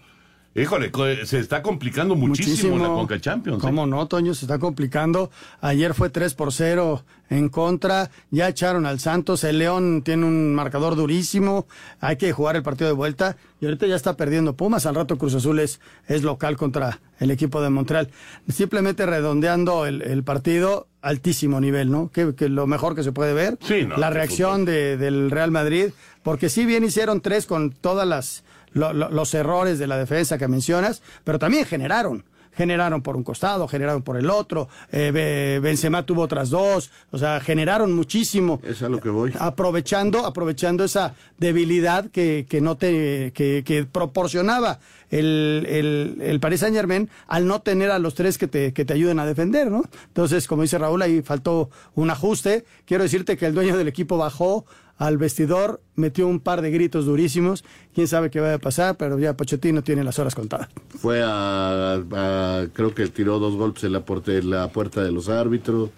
[0.56, 0.90] Híjole,
[1.24, 3.62] se está complicando muchísimo, la Conca Champions.
[3.62, 4.34] ¿Cómo no, Toño?
[4.34, 5.30] Se está complicando.
[5.60, 8.10] Ayer fue 3 por 0 en contra.
[8.32, 9.44] Ya echaron al Santos.
[9.44, 11.68] El León tiene un marcador durísimo.
[12.00, 13.36] Hay que jugar el partido de vuelta.
[13.60, 14.84] Y ahorita ya está perdiendo Pumas.
[14.84, 18.10] Al rato Cruz Azul es, es local contra el equipo de Montreal.
[18.48, 22.10] Simplemente redondeando el, el partido, altísimo nivel, ¿no?
[22.10, 23.58] Que, que, lo mejor que se puede ver.
[23.62, 25.90] Sí, no, la reacción de, del Real Madrid.
[26.22, 30.36] Porque si bien hicieron tres con todas las lo, lo, los errores de la defensa
[30.36, 32.24] que mencionas, pero también generaron.
[32.58, 34.68] Generaron por un costado, generaron por el otro.
[34.90, 36.90] Eh, Benzema tuvo otras dos.
[37.12, 38.60] O sea, generaron muchísimo.
[38.64, 39.32] Es a lo que voy.
[39.38, 46.58] Aprovechando, aprovechando esa debilidad que, que no te, que, que proporcionaba el, el, el, Paris
[46.58, 49.70] Saint Germain al no tener a los tres que te, que te ayuden a defender,
[49.70, 49.84] ¿no?
[50.08, 52.64] Entonces, como dice Raúl, ahí faltó un ajuste.
[52.84, 54.66] Quiero decirte que el dueño del equipo bajó
[54.98, 57.64] al vestidor, metió un par de gritos durísimos.
[57.94, 60.68] Quién sabe qué va a pasar, pero ya Pochettino tiene las horas contadas.
[60.98, 65.12] Fue a, a creo que tiró dos golpes en la, puerta, en la puerta de
[65.12, 65.90] los árbitros.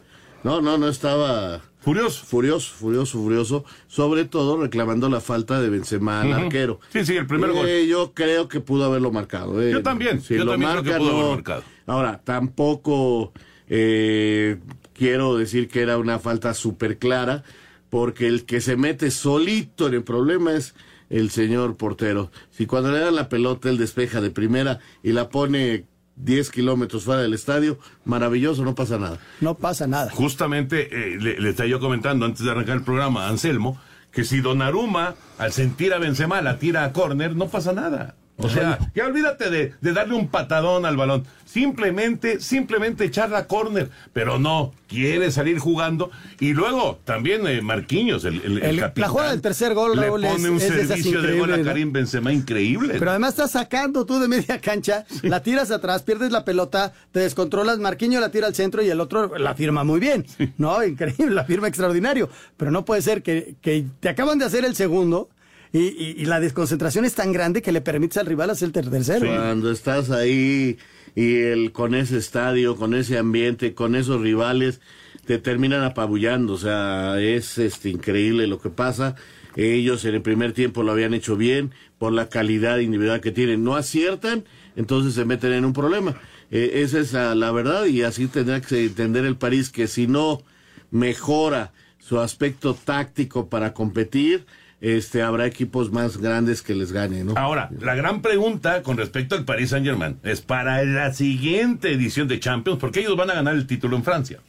[0.45, 3.65] No, no, no estaba furioso, furioso, furioso, furioso.
[3.89, 6.45] Sobre todo reclamando la falta de Benzema al uh -huh.
[6.45, 6.81] arquero.
[6.93, 7.69] Sí, sí, el primer eh, gol.
[7.89, 9.63] Yo creo que pudo haberlo marcado.
[9.63, 9.73] Eh.
[9.73, 10.21] Yo también.
[10.21, 11.17] Si yo lo también marca, creo que pudo no.
[11.19, 11.63] haberlo marcado.
[11.87, 13.33] Ahora, tampoco
[13.69, 14.59] eh,
[14.93, 17.45] quiero decir que era una falta súper clara
[17.90, 20.74] porque el que se mete solito en el problema es
[21.11, 22.31] el señor portero.
[22.50, 27.05] Si cuando le dan la pelota él despeja de primera y la pone 10 kilómetros
[27.05, 29.18] fuera del estadio, maravilloso, no pasa nada.
[29.40, 30.11] No pasa nada.
[30.12, 33.81] Justamente eh, le, le estaba yo comentando antes de arrancar el programa a Anselmo
[34.12, 38.16] que si Donnarumma al sentir a Benzema la tira a córner, no pasa nada.
[38.42, 41.24] O sea, ya olvídate de, de, darle un patadón al balón.
[41.44, 43.90] Simplemente, simplemente echar la córner.
[44.12, 46.11] Pero no, quiere salir jugando.
[46.38, 50.07] Y luego, también eh, Marquinhos, el, el, el, capitán, La jugada del tercer gol, le
[50.07, 51.92] Raúl, pone es, un es servicio de gol a Karim.
[51.92, 52.94] Benzema increíble.
[52.98, 55.29] Pero además estás sacando tú de media cancha, sí.
[55.29, 59.00] la tiras atrás, pierdes la pelota, te descontrolas, Marquinhos la tira al centro y el
[59.00, 60.26] otro la firma muy bien.
[60.26, 60.53] Sí.
[60.59, 62.29] No, increíble, la firma extraordinario.
[62.57, 65.29] Pero no puede ser que, que te acaban de hacer el segundo
[65.72, 68.90] y, y, y, la desconcentración es tan grande que le permites al rival hacer el
[68.90, 69.20] tercero.
[69.20, 69.26] Sí.
[69.26, 70.78] Cuando estás ahí
[71.14, 74.80] y el, con ese estadio, con ese ambiente, con esos rivales,
[75.26, 76.54] te terminan apabullando.
[76.54, 79.14] O sea, es este, increíble lo que pasa.
[79.56, 83.62] Ellos en el primer tiempo lo habían hecho bien por la calidad individual que tienen.
[83.62, 84.44] No aciertan,
[84.76, 86.20] entonces se meten en un problema.
[86.50, 90.09] Eh, esa es la, la verdad y así tendrá que entender el París que si
[90.09, 90.42] no
[90.90, 94.46] mejora su aspecto táctico para competir,
[94.81, 97.35] este, habrá equipos más grandes que les ganen, ¿no?
[97.37, 102.29] Ahora, la gran pregunta con respecto al Paris Saint Germain es para la siguiente edición
[102.29, 104.40] de Champions, porque ellos van a ganar el título en Francia.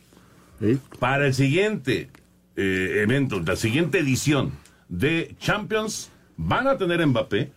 [0.59, 0.79] ¿Sí?
[0.99, 2.09] Para el siguiente
[2.55, 4.51] eh, evento, la siguiente edición
[4.87, 7.51] de Champions, van a tener Mbappé,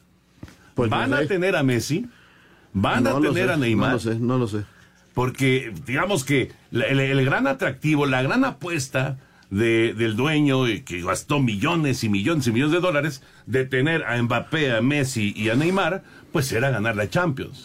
[0.75, 2.07] Pues no ¿Van a tener a Messi?
[2.73, 3.89] ¿Van No a tener sé, a Neymar?
[3.89, 4.65] No lo sé, no lo sé.
[5.15, 9.19] Porque digamos que el gran atractivo, la gran apuesta
[9.51, 14.05] de- del dueño y que gastó millones y millones y millones de dólares de tener
[14.05, 16.03] a Mbappé, a Messi y a Neymar,
[16.33, 17.65] pues era ganar la Champions.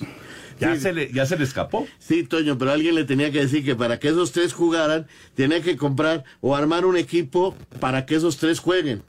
[0.60, 1.88] Ya, se, le, ya se le escapó.
[2.00, 5.62] Sí, Toño, pero alguien le tenía que decir que para que esos tres jugaran, tenía
[5.62, 9.02] que comprar o armar un equipo para que esos tres jueguen.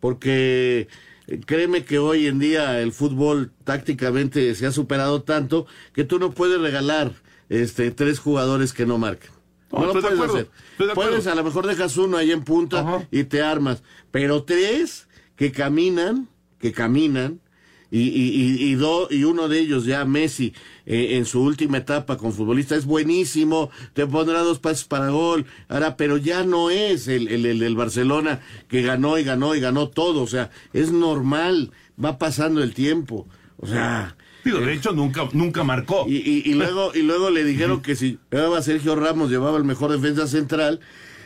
[0.00, 0.86] Porque
[1.26, 6.18] eh, créeme que hoy en día el fútbol tácticamente se ha superado tanto que tú
[6.18, 7.12] no puedes regalar
[7.48, 9.30] este tres jugadores que no marquen.
[9.72, 10.50] No, No, lo puedes hacer.
[10.94, 13.82] Puedes, a lo mejor dejas uno ahí en punta y te armas.
[14.10, 17.40] Pero tres que caminan, que caminan,
[17.90, 20.52] y, y, y, y do- y uno de ellos ya, Messi,
[20.86, 25.46] eh, en su última etapa con futbolista, es buenísimo, te pondrá dos pases para gol,
[25.68, 29.60] ahora, pero ya no es el, el, el, el Barcelona que ganó y ganó y
[29.60, 31.70] ganó todo, o sea, es normal,
[32.02, 33.26] va pasando el tiempo,
[33.58, 34.16] o sea...
[34.46, 36.06] Digo, de hecho, nunca, nunca marcó.
[36.08, 39.64] Y, y, y luego, y luego le dijeron que si llevaba Sergio Ramos, llevaba el
[39.64, 40.80] mejor defensa central.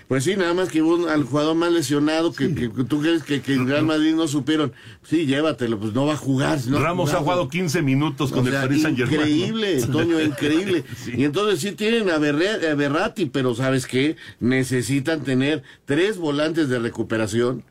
[0.09, 3.22] Pues sí, nada más que un- al jugador más lesionado que, que- que tú crees
[3.22, 4.72] que, que el Real Madrid no supieron.
[5.04, 6.59] Sí, llévatelo, pues no va a jugar.
[6.59, 7.24] si no Ramos ha jugado.
[7.42, 9.20] jugado 15 minutos con O el Paris Saint Germain.
[9.20, 10.83] Increíble, Toño, increíble.
[11.16, 14.16] Y entonces sí tienen a, Berre- a pero ¿sabes qué?
[14.40, 17.62] Necesitan tener tres volantes de recuperación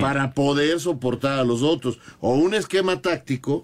[0.00, 2.00] para poder soportar a los otros.
[2.18, 3.62] O un esquema táctico,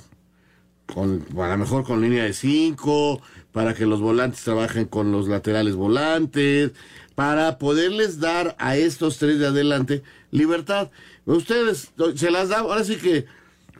[0.94, 3.20] con, a lo mejor con línea de cinco,
[3.52, 6.72] para que los volantes trabajen con los laterales volantes,
[7.14, 10.90] para poderles dar a estos tres de adelante libertad.
[11.26, 13.26] Ustedes se las damos, ahora sí que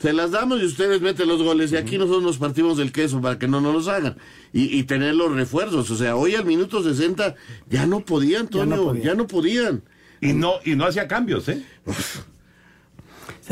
[0.01, 3.20] se las damos y ustedes meten los goles y aquí nosotros nos partimos del queso
[3.20, 4.16] para que no nos los hagan
[4.53, 5.90] y, y tener los refuerzos.
[5.90, 7.35] O sea, hoy al minuto 60
[7.68, 9.83] ya no podían, Ya no Toño, ya no podían.
[10.23, 11.62] Y no, y no hacía cambios, ¿eh?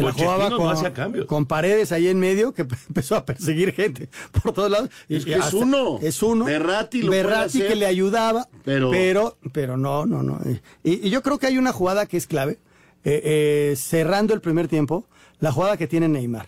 [0.03, 1.27] Se la jugaba no con, hacía cambios.
[1.27, 4.09] con paredes ahí en medio que empezó a perseguir gente
[4.43, 4.91] por todos lados.
[5.09, 5.99] Es que es uno.
[6.01, 6.45] Es uno.
[6.45, 10.39] Berratti lo Berratti que le ayudaba, Pero- pero, pero, no, no, no.
[10.85, 12.59] Y, y yo creo que hay una jugada que es clave.
[13.05, 13.21] eh,
[13.73, 15.07] eh, cerrando el primer tiempo,
[15.41, 16.47] la jugada que tiene Neymar.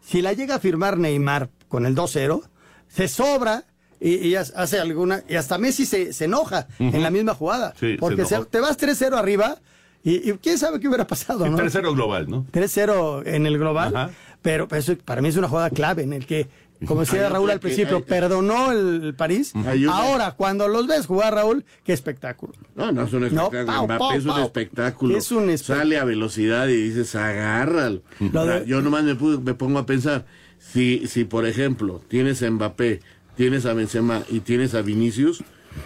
[0.00, 2.42] Si la llega a firmar Neymar con el 2-0,
[2.88, 3.64] se sobra
[3.98, 5.24] y, hace alguna.
[5.28, 7.74] Y hasta Messi se, se enoja en la misma jugada.
[7.80, 9.58] Sí, porque se- te vas 3-0 arriba
[10.08, 11.56] y, y quién sabe qué hubiera pasado, ¿no?
[11.56, 12.46] tercero global, ¿no?
[12.52, 14.10] 3-0 en el global, Ajá.
[14.42, 16.46] pero eso para mí es una jugada clave en el que,
[16.86, 19.52] como decía Raúl al principio, perdonó el, París.
[19.90, 22.52] Ahora, cuando los ves jugar, Raúl, qué espectáculo.
[22.74, 23.66] No, no es un No, espectáculo.
[23.88, 24.44] pau, pau, es un pau.
[24.44, 25.16] espectáculo.
[25.16, 28.02] Es un espe- Sale a velocidad y dices, agárralo.
[28.20, 30.26] De- Yo nomás me, me pongo a pensar,
[30.58, 33.00] si, si por ejemplo tienes a Mbappé,
[33.36, 35.42] tienes a Benzema y tienes a Vinicius,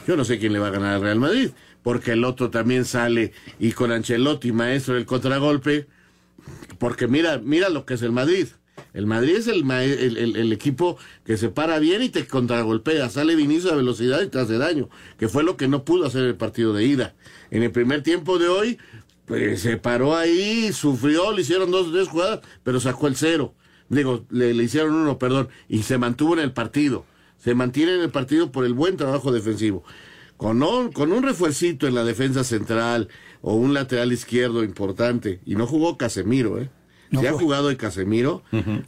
[0.06, 1.50] yo no sé quién le va a ganar al Real Madrid,
[1.83, 5.87] porque el otro también sale y con Ancelotti, maestro del contragolpe,
[6.79, 8.49] porque mira, mira lo que es el Madrid.
[8.95, 13.09] El Madrid es el, el, el- equipo que se para bien y te contragolpea.
[13.11, 14.88] Sale Vinicius a velocidad y te hace daño,
[15.19, 17.14] que fue lo que no pudo hacer el partido de ida.
[17.51, 18.79] En el primer tiempo de hoy,
[19.27, 23.55] pues se paró ahí, sufrió, le hicieron dos o tres jugadas, pero sacó el cero.
[23.88, 27.05] Digo, le hicieron uno, perdón, y se mantuvo en el partido.
[27.38, 29.85] Se mantiene en el partido por el buen trabajo defensivo.
[30.40, 33.09] Con un, con un refuercito en la defensa central
[33.42, 36.70] o un lateral izquierdo importante, y no jugó Casemiro, ¿eh?
[37.11, 37.44] No si ha jugó.
[37.44, 38.42] jugado el Casemiro.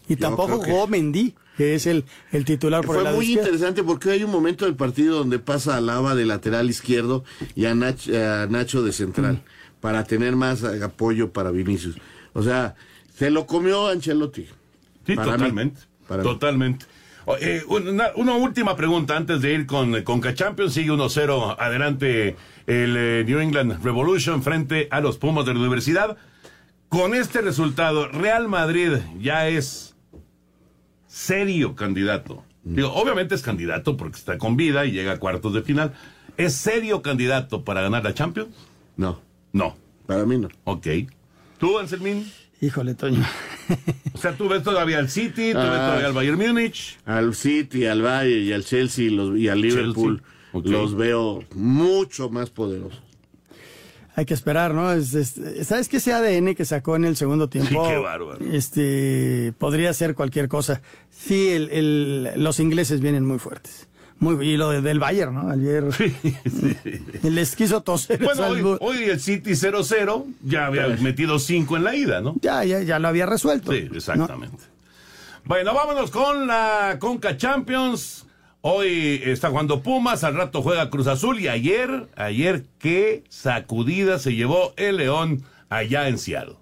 [0.08, 3.16] Y tampoco creo que- jugó Mendy, que es el, el titular por el fue lado
[3.16, 3.48] muy izquierdo.
[3.50, 7.66] interesante porque hay un momento del partido donde pasa a Lava de lateral izquierdo y
[7.66, 9.42] a Nach- a Nacho, de central
[9.80, 11.96] para tener más eh, apoyo para Vinicius.
[12.32, 12.76] O sea,
[13.14, 14.46] se lo comió Ancelotti.
[15.06, 15.38] Sí, Para mí.
[15.38, 15.80] totalmente.
[16.08, 16.86] Para totalmente.
[17.40, 20.74] Eh, una, una última pregunta antes de ir con Conca Champions.
[20.74, 26.16] Sigue 1-0 adelante el eh, New England Revolution frente a los Pumas de la Universidad.
[26.88, 29.94] Con este resultado, Real Madrid ya es
[31.06, 32.44] serio candidato.
[32.64, 32.74] Mm.
[32.74, 35.92] Digo, obviamente es candidato porque está con vida y llega a cuartos de final.
[36.36, 38.54] ¿Es serio candidato para ganar la Champions?
[38.96, 39.20] No.
[39.52, 39.76] No.
[40.06, 40.48] Para mí no.
[40.64, 40.86] Ok.
[41.58, 42.30] ¿Tú, Anselmín?
[42.62, 43.22] Híjole, Toño.
[44.14, 45.86] O sea, tú ves todavía al City, tú ves Ah.
[45.86, 46.98] todavía al Bayern Múnich.
[47.04, 50.22] Al City, al Bayern y al Chelsea los- y al Liverpool
[50.54, 53.02] los veo mucho más poderosos.
[54.14, 54.92] Hay que esperar, ¿no?
[54.92, 57.70] Es- es- ¿Sabes qué ese ADN que sacó en el segundo tiempo?
[57.84, 58.44] Sí, qué bárbaro.
[58.44, 60.82] Este, podría ser cualquier cosa.
[61.10, 63.88] Sí, el, el- los ingleses vienen muy fuertes.
[64.22, 65.50] Muy, y lo de- del Bayern, ¿no?
[65.50, 65.84] Ayer
[67.22, 68.22] les quiso toser.
[68.22, 72.36] Bueno, hoy el City 0-0 ya había metido 5 en la ida, ¿no?
[72.40, 73.72] Ya, ya, ya lo había resuelto.
[73.72, 74.58] Sí, exactamente.
[75.44, 78.26] Bueno, vámonos con la Conca Champions.
[78.60, 84.36] Hoy está jugando Pumas, al rato juega Cruz Azul y ayer, ayer qué sacudida se
[84.36, 86.54] llevó el León allá en Seattle.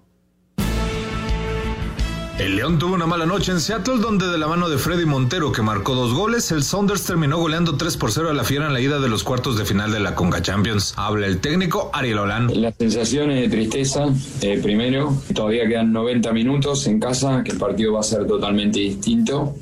[2.41, 5.51] El León tuvo una mala noche en Seattle, donde de la mano de Freddy Montero,
[5.51, 8.73] que marcó dos goles, el Saunders terminó goleando 3 por 0 a la Fiera en
[8.73, 10.95] la ida de los cuartos de final de la Conga Champions.
[10.97, 12.49] Habla el técnico Ariel Olan.
[12.59, 14.07] Las sensaciones de tristeza,
[14.41, 18.79] eh, primero, todavía quedan 90 minutos en casa, que el partido va a ser totalmente
[18.79, 19.55] distinto.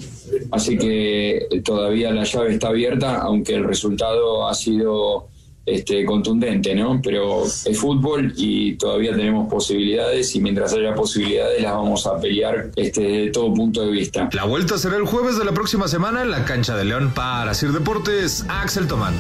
[0.50, 5.28] Así que todavía la llave está abierta, aunque el resultado ha sido
[5.66, 7.02] este, contundente, ¿no?
[7.02, 12.72] Pero es fútbol y todavía tenemos posibilidades y mientras haya posibilidades las vamos a pelear
[12.76, 14.30] este, desde todo punto de vista.
[14.34, 17.54] La vuelta será el jueves de la próxima semana en la cancha de León para
[17.54, 19.14] Sir Deportes, Axel Tomán.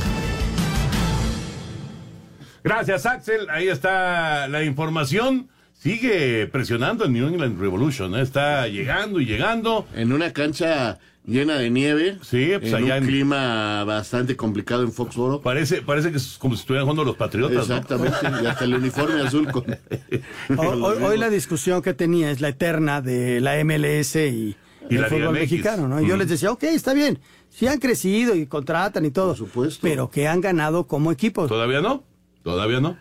[2.63, 3.49] Gracias, Axel.
[3.49, 5.47] Ahí está la información.
[5.73, 8.13] Sigue presionando el New England Revolution.
[8.15, 8.21] ¿eh?
[8.21, 9.87] Está llegando y llegando.
[9.95, 12.17] En una cancha llena de nieve.
[12.21, 15.41] Sí, pues en allá un en- clima bastante complicado en Foxboro.
[15.41, 17.67] Parece, parece que es como si estuvieran jugando los Patriotas.
[17.69, 17.75] ¿no?
[17.75, 19.63] Exactamente, y hasta el uniforme azul con...
[20.57, 24.55] Hoy, hoy- hoy la discusión que tenía es la eterna de la MLS y,
[24.89, 26.01] Y el la fútbol mexicano, ¿no?
[26.01, 27.19] Y yo les decía, ok, está bien,
[27.49, 29.35] sí han crecido y contratan y todo,
[29.81, 31.47] pero que han ganado como equipo.
[31.47, 32.03] Todavía no,
[32.43, 32.97] todavía no.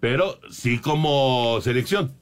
[0.00, 2.12] Pero sí como selección.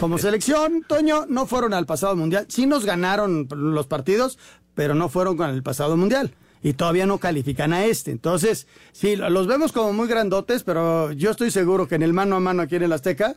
[0.00, 2.46] Como selección, Toño, no fueron al pasado mundial.
[2.48, 4.36] Sí nos ganaron los partidos,
[4.74, 6.32] pero no fueron con el pasado mundial.
[6.62, 8.10] Y todavía no califican a este.
[8.10, 12.36] Entonces, sí, los vemos como muy grandotes, pero yo estoy seguro que en el mano
[12.36, 13.36] a mano aquí en el Azteca,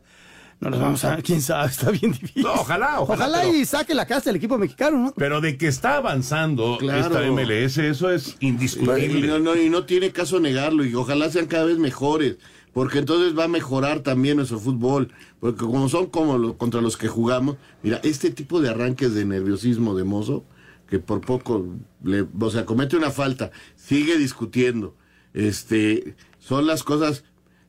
[0.60, 2.44] no los vamos a quién sabe, está bien difícil.
[2.44, 5.14] No, ojalá, ojalá, Ojalá pero- y saque la casa el equipo mexicano, ¿no?
[5.16, 7.00] Pero de que está avanzando Claro.
[7.00, 9.28] esta MLS, eso es Y indiscutible.
[9.28, 12.38] no, no, y no tiene caso negarlo, y ojalá sean cada vez mejores,
[12.74, 16.98] porque entonces va a mejorar también nuestro fútbol, porque como son como lo- contra los
[16.98, 20.44] que jugamos, mira, este tipo de arranques de nerviosismo de mozo,
[20.88, 21.66] que por poco,
[22.04, 24.96] le, o sea, comete una falta, sigue discutiendo,
[25.34, 27.24] este, son las cosas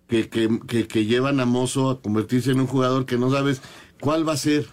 [0.08, 3.62] que, que, que, que llevan a mozo a convertirse en un jugador que no sabes
[4.00, 4.66] cuál va a ser.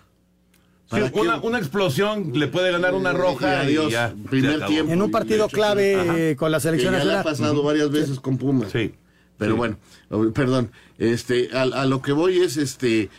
[1.14, 4.14] Una, una explosión le puede ganar una roja Y y, adiós, ya.
[4.30, 4.92] primer tiempo.
[4.92, 6.18] En un partido clave Ajá.
[6.20, 8.72] eh, con la selección que ya le ha pasado varias veces con Pumas.
[8.74, 8.92] Sí.
[9.38, 9.58] Pero Sí.
[9.58, 9.78] bueno,
[10.34, 13.10] perdón, este, a, a lo que voy es, este,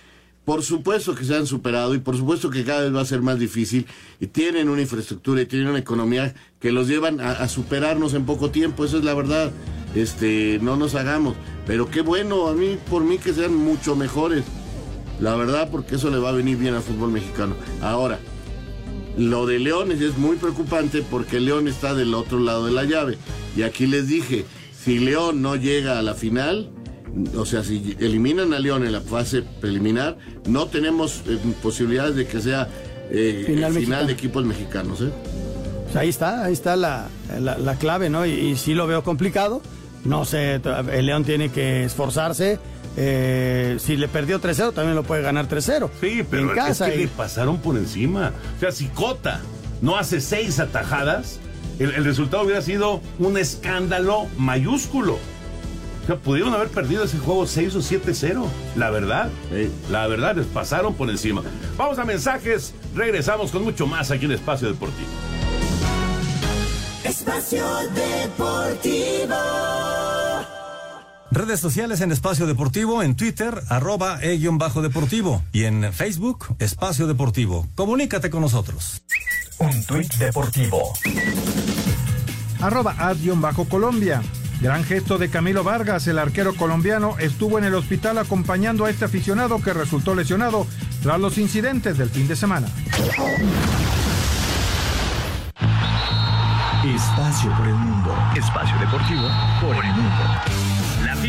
[0.45, 3.23] por supuesto que se han superado y por supuesto que cada vez va a ser
[3.23, 3.87] más difícil
[4.21, 8.27] y tienen una infraestructura y tienen una economía que los llevan a, a superarnos en
[8.27, 9.53] poco tiempo, eso es la verdad,
[9.95, 11.35] este, no nos hagamos,
[11.67, 14.45] pero qué bueno, a mí, por mí que sean mucho mejores,
[15.21, 17.55] la verdad, porque eso le va a venir bien al fútbol mexicano.
[17.81, 18.19] Ahora,
[19.17, 23.19] lo de Leones es muy preocupante porque León está del otro lado de la llave.
[23.57, 26.71] Y aquí les dije, si León no llega a la final,
[27.37, 32.27] o sea, si eliminan a León en la fase preliminar, no tenemos eh, posibilidades de
[32.27, 32.69] que sea
[33.11, 34.07] eh, Final el final mexicano.
[34.07, 35.01] de equipos mexicanos.
[35.03, 35.11] ¿eh?
[35.85, 37.09] Pues ahí está, ahí está la,
[37.39, 38.25] la- la clave, ¿no?
[38.25, 39.61] Y, y sí lo veo complicado.
[40.05, 40.61] No sé,
[40.93, 42.59] el León tiene que esforzarse.
[42.97, 45.89] Eh, si le perdió 3-0, también lo puede ganar 3-0.
[46.01, 46.89] Sí, pero en casa.
[46.89, 48.33] es que y- le pasaron por encima.
[48.57, 49.41] O sea, si Cota
[49.81, 51.39] no hace seis atajadas,
[51.79, 55.19] el, el resultado hubiera sido un escándalo mayúsculo.
[56.03, 58.45] O sea, pudieron haber perdido ese juego 6 o 7-0.
[58.77, 59.31] La verdad.
[59.91, 61.43] La verdad, les pasaron por encima.
[61.77, 62.75] Vamos a mensajes.
[62.95, 65.09] Regresamos con mucho más aquí en Espacio Deportivo.
[67.05, 69.37] Espacio Deportivo.
[71.31, 77.67] Redes sociales en Espacio Deportivo, en Twitter, arroba e-bajo deportivo y en Facebook, Espacio Deportivo.
[77.75, 79.03] Comunícate con nosotros.
[79.59, 80.93] Un tuit deportivo.
[82.61, 82.95] Arroba
[83.37, 84.23] bajo Colombia.
[84.63, 89.05] Gran gesto de Camilo Vargas, el arquero colombiano, estuvo en el hospital acompañando a este
[89.05, 90.69] aficionado que resultó lesionado
[91.03, 92.69] tras los incidentes del fin de semana.
[96.85, 98.15] Espacio por el mundo.
[98.37, 99.29] Espacio deportivo
[99.61, 100.23] por el mundo.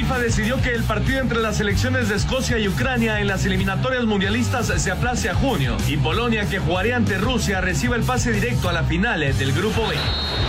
[0.04, 4.04] FIFA decidió que el partido entre las selecciones de Escocia y Ucrania en las eliminatorias
[4.04, 8.68] mundialistas se aplace a junio y Polonia, que jugaría ante Rusia, reciba el pase directo
[8.68, 9.95] a la final del Grupo B.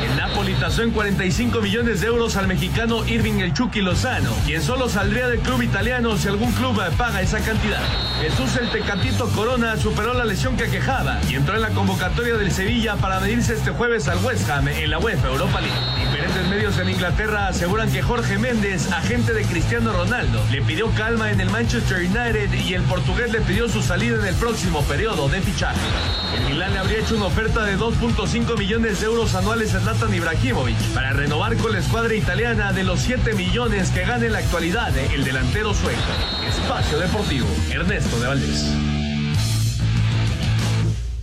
[0.05, 4.61] El Napoli tasó en 45 millones de euros al mexicano Irving El Chucky Lozano, quien
[4.61, 7.82] solo saldría del club italiano si algún club paga esa cantidad.
[8.20, 12.50] Jesús el Tecatito Corona superó la lesión que aquejaba y entró en la convocatoria del
[12.50, 16.05] Sevilla para medirse este jueves al West Ham en la UEFA Europa League.
[16.05, 21.30] Diferentes medios en Inglaterra aseguran que Jorge Méndez, agente de Cristiano Ronaldo, le pidió calma
[21.30, 25.28] en el Manchester United y el portugués le pidió su salida en el próximo periodo
[25.28, 25.80] de fichaje.
[26.36, 30.14] El Milán le habría hecho una oferta de 2.5 millones de euros anuales a Zlatan
[30.14, 34.38] Ibrahimovic para renovar con la escuadra italiana de los 7 millones que gana en la
[34.38, 36.01] actualidad el delantero sueco.
[36.47, 38.74] Espacio Deportivo, Ernesto de Valdés.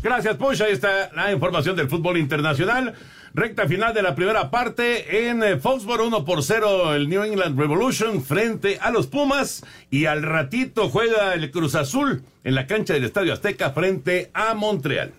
[0.03, 0.61] Gracias, Push.
[0.63, 2.95] Ahí está la información del fútbol internacional.
[3.33, 7.57] Recta final de la primera parte en eh, Foxborough 1 por 0 el New England
[7.57, 12.93] Revolution frente a los Pumas y al ratito juega el Cruz Azul en la cancha
[12.93, 15.13] del Estadio Azteca frente a Montreal.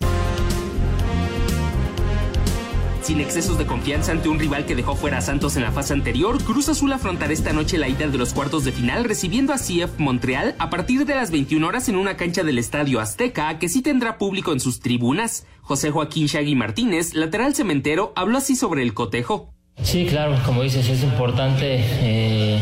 [3.03, 5.93] Sin excesos de confianza ante un rival que dejó fuera a Santos en la fase
[5.93, 9.57] anterior, Cruz Azul afrontará esta noche la ida de los cuartos de final recibiendo a
[9.57, 13.69] CF Montreal a partir de las 21 horas en una cancha del Estadio Azteca que
[13.69, 15.47] sí tendrá público en sus tribunas.
[15.63, 19.53] José Joaquín Shaggy Martínez, lateral cementero, habló así sobre el cotejo.
[19.83, 22.61] Sí, claro, como dices, es importante eh,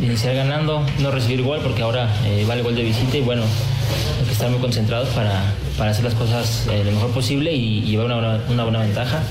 [0.00, 3.42] iniciar ganando, no recibir gol porque ahora eh, va el gol de visita y bueno,
[3.42, 7.82] hay que estar muy concentrados para, para hacer las cosas eh, lo mejor posible y,
[7.82, 9.22] llevar una, una buena ventaja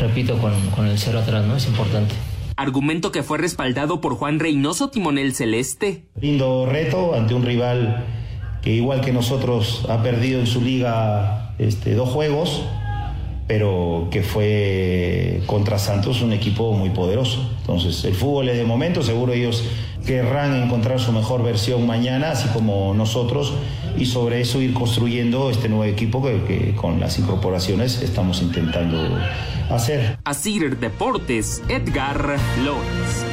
[0.00, 1.56] repito, con, con el cero atrás, ¿no?
[1.56, 2.14] Es importante.
[2.56, 6.04] Argumento que fue respaldado por Juan Reynoso, timonel celeste.
[6.20, 8.04] Lindo reto ante un rival
[8.62, 12.62] que igual que nosotros ha perdido en su liga este, dos juegos,
[13.46, 17.50] pero que fue contra Santos un equipo muy poderoso.
[17.60, 19.64] Entonces el fútbol es de momento, seguro ellos
[20.04, 23.54] querrán encontrar su mejor versión mañana, así como nosotros,
[23.96, 29.18] y sobre eso ir construyendo este nuevo equipo que, que con las incorporaciones estamos intentando
[29.70, 30.18] hacer.
[30.24, 33.24] Asir Deportes, Edgar López.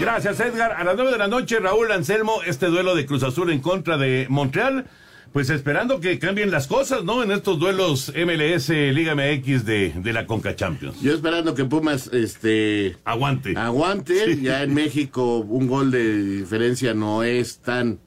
[0.00, 0.72] Gracias, Edgar.
[0.72, 3.98] A las nueve de la noche, Raúl Anselmo, este duelo de Cruz Azul en contra
[3.98, 4.86] de Montreal.
[5.32, 7.22] Pues esperando que cambien las cosas, ¿no?
[7.22, 11.00] En estos duelos MLS Liga MX de, de la Conca Champions.
[11.00, 13.54] Yo esperando que Pumas este aguante.
[13.56, 14.36] Aguante.
[14.40, 18.00] Ya en México un gol de diferencia no es tan.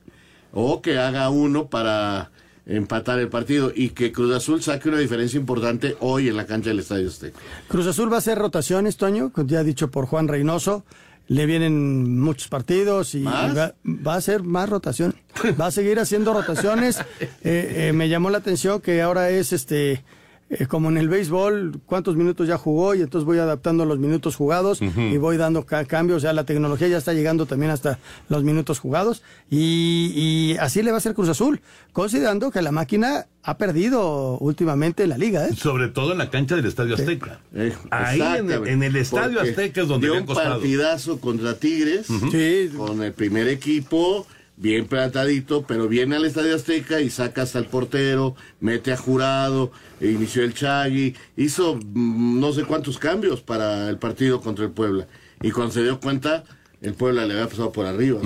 [0.51, 2.31] O que haga uno para
[2.65, 6.69] empatar el partido y que Cruz Azul saque una diferencia importante hoy en la cancha
[6.69, 7.39] del Estadio Azteca.
[7.67, 10.85] Cruz Azul va a hacer rotaciones, Toño, ya dicho por Juan Reynoso.
[11.27, 15.15] Le vienen muchos partidos y va, va, a hacer más rotación.
[15.59, 16.99] Va a seguir haciendo rotaciones.
[17.45, 20.01] Eh, eh, me llamó la atención que ahora es este
[20.49, 24.35] eh, como en el béisbol, cuántos minutos ya jugó y entonces voy adaptando los minutos
[24.35, 26.17] jugados y voy dando cambios.
[26.17, 27.97] O sea, la tecnología ya está llegando también hasta
[28.29, 33.25] los minutos jugados y, así le va a ser Cruz Azul, considerando que la máquina
[33.41, 35.47] ha perdido últimamente la liga.
[35.47, 35.55] ¿eh?
[35.55, 37.39] Sobre todo en la cancha del Estadio Azteca.
[37.89, 42.07] Ahí en el, Estadio Azteca es donde dio un partidazo contra Tigres
[42.75, 44.27] con el primer equipo
[44.57, 49.71] bien plantadito, pero viene al Estadio Azteca y saca hasta el portero, mete a jurado,
[49.99, 54.71] e inició el Chagui, hizo mm, no sé cuántos cambios para el partido contra el
[54.71, 55.07] Puebla.
[55.41, 56.43] Y cuando se dio cuenta,
[56.81, 58.19] el Puebla le había pasado por arriba.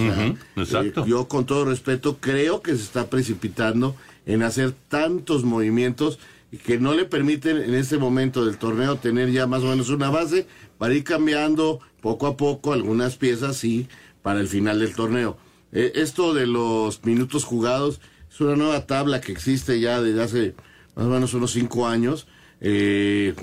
[0.56, 1.02] exacto.
[1.02, 6.20] Eh, yo con todo respeto creo que se está precipitando en hacer tantos movimientos
[6.66, 10.10] que no le permiten en este momento del torneo tener ya más o menos una
[10.10, 10.48] base
[10.78, 13.88] para ir cambiando poco a poco algunas piezas y
[14.22, 15.38] para el final del torneo
[15.80, 18.02] eh, esto de los minutos jugados
[18.32, 20.56] es una nueva tabla que existe ya desde hace
[20.96, 22.26] más o menos unos cinco años.
[22.62, 23.36] Eh,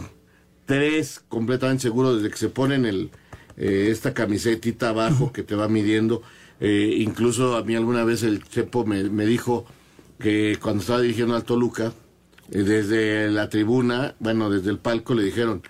[0.67, 3.13] tres completamente seguro desde que se ponen el,
[3.57, 6.23] eh, esta camisetita abajo que te va midiendo.
[6.61, 9.65] incluso a mí alguna vez el Chepo me, me dijo
[10.19, 11.93] que cuando estaba dirigiendo al Toluca,
[12.49, 15.63] desde la tribuna, bueno, desde el palco le dijeron,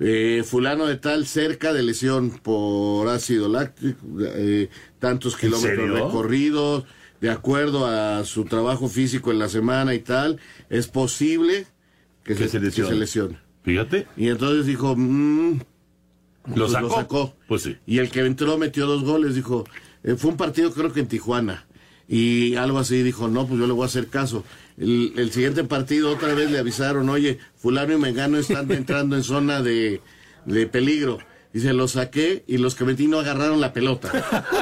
[0.00, 4.68] eh, fulano de tal cerca de lesión por ácido láctico, eh,
[4.98, 6.84] tantos kilómetros recorridos,
[7.20, 10.38] de acuerdo a su trabajo físico en la semana y tal,
[10.70, 11.66] es posible
[12.22, 13.38] que, se, lesione.
[13.64, 14.06] Fíjate.
[14.16, 15.58] Y entonces dijo, mm,
[16.54, 17.34] ¿Lo, pues sacó?
[17.46, 17.76] Pues sí.
[17.86, 19.64] Y el que entró metió dos goles, dijo,
[20.04, 21.66] eh, fue un partido creo que en Tijuana.
[22.08, 24.44] Y algo así dijo, no, pues yo le voy a hacer caso.
[24.78, 29.62] El, siguiente partido otra vez le avisaron, oye, fulano y mengano están entrando en zona
[29.62, 30.00] de,
[30.46, 31.18] de peligro.
[31.52, 34.12] Y se los saqué y los que metí no agarraron la pelota.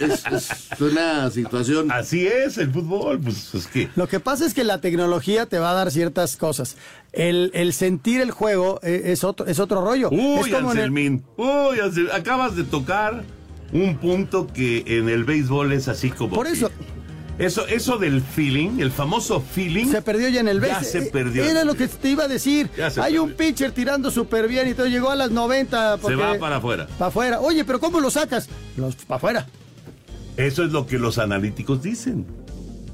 [0.00, 1.90] es, una situación.
[1.90, 3.88] Así es el fútbol, pues es que.
[3.94, 6.76] Lo que pasa es que la tecnología te va a dar ciertas cosas.
[7.12, 10.10] El, el sentir el juego eh, es otro, es otro rollo.
[10.10, 11.78] Uy, Anselmín, uy,
[12.12, 13.22] acabas de tocar
[13.72, 16.34] un punto que en el béisbol es así como.
[16.34, 16.70] Por eso.
[17.38, 19.86] Eso, eso del feeling, el famoso feeling.
[19.86, 20.82] Se perdió ya en el béisbol.
[20.82, 21.44] Ya se perdió.
[21.44, 22.68] Era lo que te iba a decir.
[23.00, 25.98] Hay un pitcher tirando súper bien y todo llegó a las 90.
[25.98, 26.86] Se va para afuera.
[26.98, 27.40] Para afuera.
[27.40, 28.48] Oye, pero ¿cómo lo sacas?
[28.76, 29.46] Los, para afuera.
[30.36, 32.26] Eso es lo que los analíticos dicen.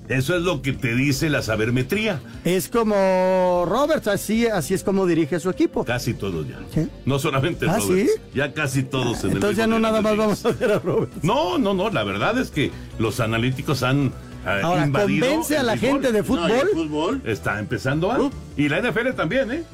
[0.09, 2.21] Eso es lo que te dice la sabermetría.
[2.45, 5.85] Es como Roberts, así, así es como dirige su equipo.
[5.85, 6.59] Casi todos ya.
[7.05, 8.13] No solamente ¿Ah, Roberts.
[8.35, 11.23] Ya casi todos en Entonces ya no nada más vamos a ver a Roberts.
[11.23, 11.91] No, no, no.
[11.91, 16.71] La verdad es que los analíticos han eh, Ahora, convence a la gente de fútbol.
[16.73, 17.23] fútbol.
[17.25, 18.31] Está empezando a.
[18.57, 19.65] Y la NFL también, ¿eh?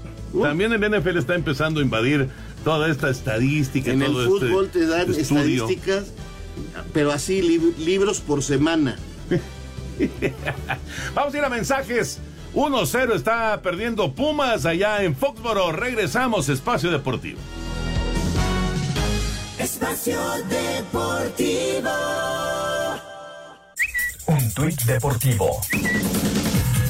[0.40, 2.28] También el NFL está empezando a invadir
[2.64, 3.92] toda esta estadística.
[3.92, 6.06] En todo el este fútbol te dan estadísticas,
[6.92, 7.42] pero así
[7.78, 8.96] libros por semana.
[11.14, 12.18] Vamos a ir a mensajes
[12.54, 15.72] 1-0 está perdiendo Pumas allá en Foxboro.
[15.72, 17.40] Regresamos, Espacio Deportivo.
[19.58, 21.90] Espacio Deportivo.
[24.55, 25.61] Tuit deportivo.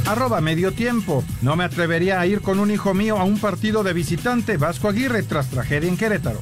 [0.06, 1.24] Arroba medio tiempo.
[1.40, 4.88] No me atrevería a ir con un hijo mío a un partido de visitante Vasco
[4.88, 6.40] Aguirre tras tragedia en Querétaro.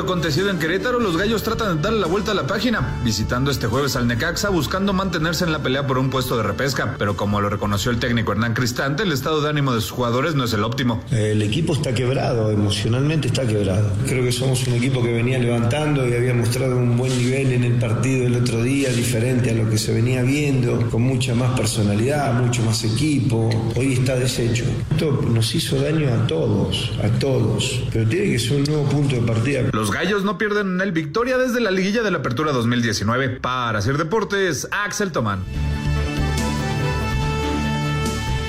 [0.00, 3.50] Lo acontecido en Querétaro, los gallos tratan de darle la vuelta a la página, visitando
[3.50, 6.94] este jueves al Necaxa, buscando mantenerse en la pelea por un puesto de repesca.
[6.98, 10.34] Pero como lo reconoció el técnico Hernán Cristante, el estado de ánimo de sus jugadores
[10.34, 11.02] no es el óptimo.
[11.10, 13.92] El equipo está quebrado, emocionalmente está quebrado.
[14.06, 17.64] Creo que somos un equipo que venía levantando y había mostrado un buen nivel en
[17.64, 21.58] el partido el otro día, diferente a lo que se venía viendo, con mucha más
[21.60, 23.50] personalidad, mucho más equipo.
[23.76, 24.64] Hoy está deshecho.
[24.92, 27.82] Esto nos hizo daño a todos, a todos.
[27.92, 29.60] Pero tiene que ser un nuevo punto de partida.
[29.72, 33.40] Los gallos no pierden en el victoria desde la liguilla de la Apertura 2019.
[33.40, 35.44] Para hacer deportes, Axel Tomán.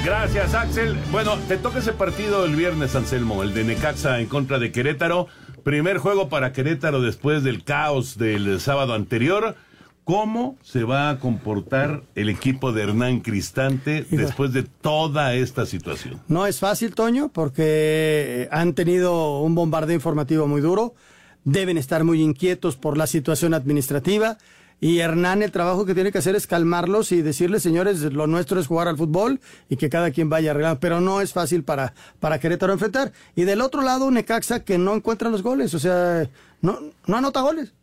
[0.03, 0.97] Gracias, Axel.
[1.11, 5.27] Bueno, te toca ese partido el viernes, Anselmo, el de Necaxa en contra de Querétaro.
[5.63, 9.55] Primer juego para Querétaro después del caos del sábado anterior.
[10.03, 16.19] ¿Cómo se va a comportar el equipo de Hernán Cristante después de toda esta situación?
[16.27, 20.95] No es fácil, Toño, porque han tenido un bombardeo informativo muy duro,
[21.43, 24.37] deben estar muy inquietos por la situación administrativa
[24.83, 28.59] y Hernán el trabajo que tiene que hacer es calmarlos y decirles, señores, lo nuestro
[28.59, 29.39] es jugar al fútbol
[29.69, 33.13] y que cada quien vaya arreglando, pero no es fácil para, para Querétaro enfrentar.
[33.35, 36.27] Y del otro lado, Necaxa que no encuentra los goles, o sea,
[36.61, 37.73] no, no anota goles.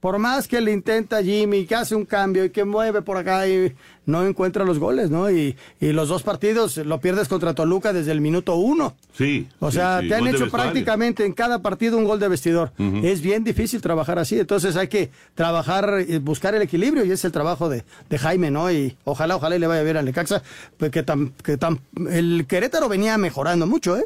[0.00, 3.48] Por más que le intenta Jimmy, que hace un cambio y que mueve por acá
[3.48, 3.74] y
[4.06, 5.28] no encuentra los goles, ¿no?
[5.28, 8.94] Y, y los dos partidos lo pierdes contra Toluca desde el minuto uno.
[9.12, 9.48] Sí.
[9.58, 12.72] O sea, sí, te han gol hecho prácticamente en cada partido un gol de vestidor.
[13.02, 17.32] Es bien difícil trabajar así, entonces hay que trabajar, buscar el equilibrio y es el
[17.32, 18.70] trabajo de, de Jaime, ¿no?
[18.70, 20.42] Y ojalá, ojalá y le vaya bien al Necaxa,
[20.76, 24.04] pues que tan, que tan, el Querétaro venía mejorando mucho, ¿eh?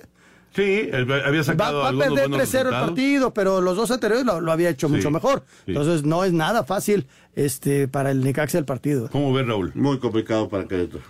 [0.55, 3.77] Sí, él había Va, sacado va a algunos perder 3-0 buenos el partido, pero los
[3.77, 5.45] dos anteriores lo, lo había hecho Sí, mucho mejor.
[5.65, 5.73] sí.
[5.73, 9.09] Entonces no es nada fácil este para el Necaxa el partido.
[9.11, 9.73] ¿Cómo ves, Raúl?
[9.75, 11.03] Muy complicado para Querétaro.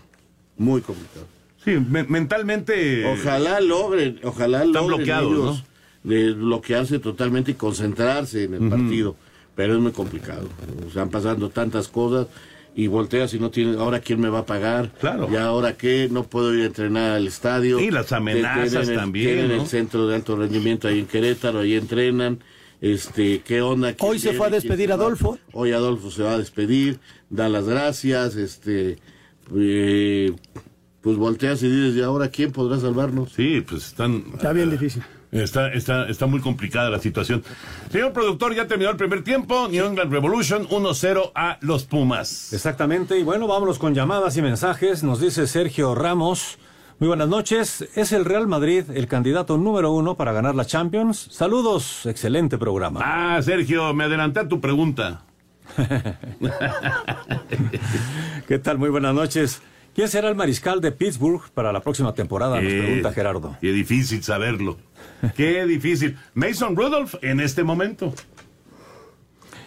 [0.57, 1.27] Muy complicado.
[1.65, 3.05] Sí, me- mentalmente.
[3.07, 5.65] Ojalá logren, ojalá Están logren bloqueados, ellos
[6.05, 9.17] de bloquearse totalmente y concentrarse en el partido.
[9.55, 10.49] Pero es muy complicado.
[10.87, 12.27] Están pasando tantas cosas
[12.75, 14.91] y volteas y no tienes, ahora quién me va a pagar.
[15.01, 15.29] Claro.
[15.31, 17.79] Y ahora qué, no puedo ir a entrenar al estadio.
[17.81, 19.63] Y las amenazas Tienen el- también, Tienen ¿no?
[19.63, 22.39] el centro de alto rendimiento ahí en Querétaro, ahí entrenan.
[22.81, 23.93] Este, ¿qué onda?
[23.93, 24.95] ¿Quién Hoy se fue a despedir va?
[24.95, 25.39] Adolfo.
[25.53, 26.99] Hoy Adolfo se va a despedir,
[27.31, 28.99] da las gracias, este,
[29.55, 30.33] eh,
[31.01, 33.33] pues volteas y dices, ¿y ahora quién podrá salvarnos?
[33.37, 34.25] Sí, pues están.
[34.35, 35.03] Está bien difícil.
[35.33, 37.43] Está, está, está muy complicada la situación.
[37.91, 39.67] Señor productor, ya terminó el primer tiempo.
[39.67, 42.53] New England Revolution 1-0 a los Pumas.
[42.53, 45.03] Exactamente, y bueno, vámonos con llamadas y mensajes.
[45.03, 46.59] Nos dice Sergio Ramos.
[46.99, 47.89] Muy buenas noches.
[47.95, 51.29] Es el Real Madrid el candidato número uno para ganar la Champions.
[51.31, 53.01] Saludos, excelente programa.
[53.03, 55.23] Ah, Sergio, me adelanté a tu pregunta.
[58.47, 58.77] ¿Qué tal?
[58.77, 59.63] Muy buenas noches.
[59.95, 62.61] ¿Quién será el mariscal de Pittsburgh para la próxima temporada?
[62.61, 63.57] Nos Eh, pregunta Gerardo.
[63.61, 64.79] Qué difícil saberlo.
[65.37, 66.17] Qué difícil.
[66.35, 68.15] Mason Rudolph en este momento.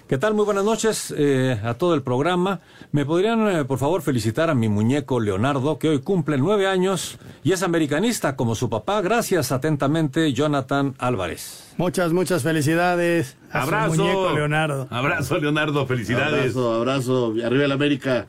[0.08, 0.36] ¿Qué tal?
[0.36, 2.60] Muy buenas noches eh, a todo el programa.
[2.92, 7.18] ¿Me podrían, eh, por favor, felicitar a mi muñeco Leonardo, que hoy cumple nueve años
[7.44, 9.02] y es americanista como su papá?
[9.02, 11.74] Gracias atentamente, Jonathan Álvarez.
[11.78, 13.96] Muchas, muchas felicidades a su Abrazo.
[13.96, 14.88] muñeco Leonardo.
[14.92, 15.88] Abrazo, Leonardo.
[15.88, 16.56] Felicidades.
[16.56, 18.28] Abrazo, abrazo, arriba el América.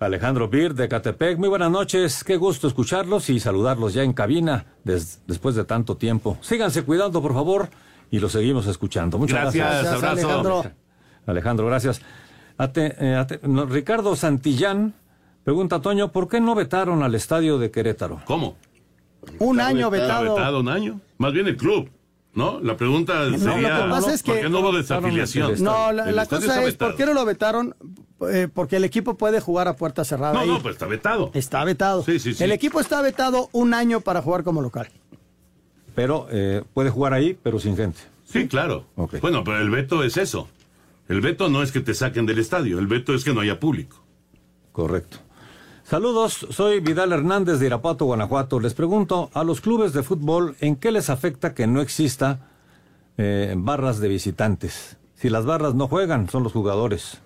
[0.00, 4.64] Alejandro Bir de Catepec, muy buenas noches, qué gusto escucharlos y saludarlos ya en cabina
[4.82, 6.38] des- después de tanto tiempo.
[6.40, 7.68] Síganse cuidando, por favor,
[8.10, 9.18] y los seguimos escuchando.
[9.18, 9.92] Muchas Gracias, gracias.
[9.92, 10.08] abrazo.
[10.28, 10.64] Alejandro.
[11.26, 12.00] Alejandro, gracias.
[12.56, 14.94] Ate- eh, ate- no, Ricardo Santillán
[15.44, 18.22] pregunta a Toño, ¿por qué no vetaron al estadio de Querétaro?
[18.24, 18.56] ¿Cómo?
[19.38, 20.34] Un año vetado.
[20.34, 20.98] vetado un año.
[21.18, 21.90] Más bien el club,
[22.34, 22.60] ¿no?
[22.60, 25.62] La pregunta sería, lo que pasa es ¿por que- qué no hubo desafiliación?
[25.62, 27.74] No, la, cosa es, ¿por qué no lo vetaron?
[28.30, 30.34] Eh, porque el equipo puede jugar a puerta cerrada.
[30.34, 30.48] No, ahí.
[30.48, 31.30] no, pues está vetado.
[31.34, 32.02] Está vetado.
[32.04, 32.44] Sí, sí, sí.
[32.44, 34.88] El equipo está vetado un año para jugar como local.
[35.94, 38.00] Pero eh, puede jugar ahí, pero sin gente.
[38.26, 38.84] Sí, claro.
[38.96, 39.20] Ok.
[39.20, 40.48] Bueno, pero el veto es eso.
[41.08, 43.58] El veto no es que te saquen del estadio, el veto es que no haya
[43.58, 44.00] público.
[44.70, 45.18] Correcto.
[45.90, 48.60] Saludos, soy Vidal Hernández de Irapuato, Guanajuato.
[48.60, 52.46] Les pregunto, a los clubes de fútbol, ¿en qué les afecta que no exista
[53.18, 54.98] eh, barras de visitantes?
[55.16, 57.20] Si las barras no juegan, son los jugadores.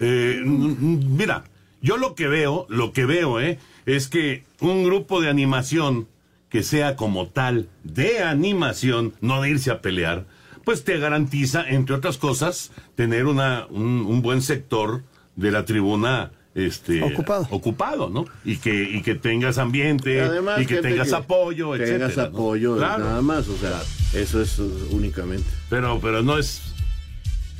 [0.00, 1.44] Eh, mm, mira,
[1.80, 6.08] yo lo que veo, lo que veo, eh, es que un grupo de animación
[6.50, 10.26] que sea como tal de animación, no de irse a pelear,
[10.62, 15.04] pues te garantiza, entre otras cosas, tener una, un, un buen sector
[15.36, 17.48] de la tribuna este Ocupado.
[17.50, 18.24] ocupado, ¿no?
[18.44, 22.36] Y que y que tengas ambiente Además, y que tengas que apoyo, tengas etcétera, ¿no?
[22.36, 23.04] apoyo, Claro.
[23.04, 23.82] nada más, o sea,
[24.12, 24.58] eso es
[24.90, 25.48] únicamente.
[25.68, 26.62] Pero pero no es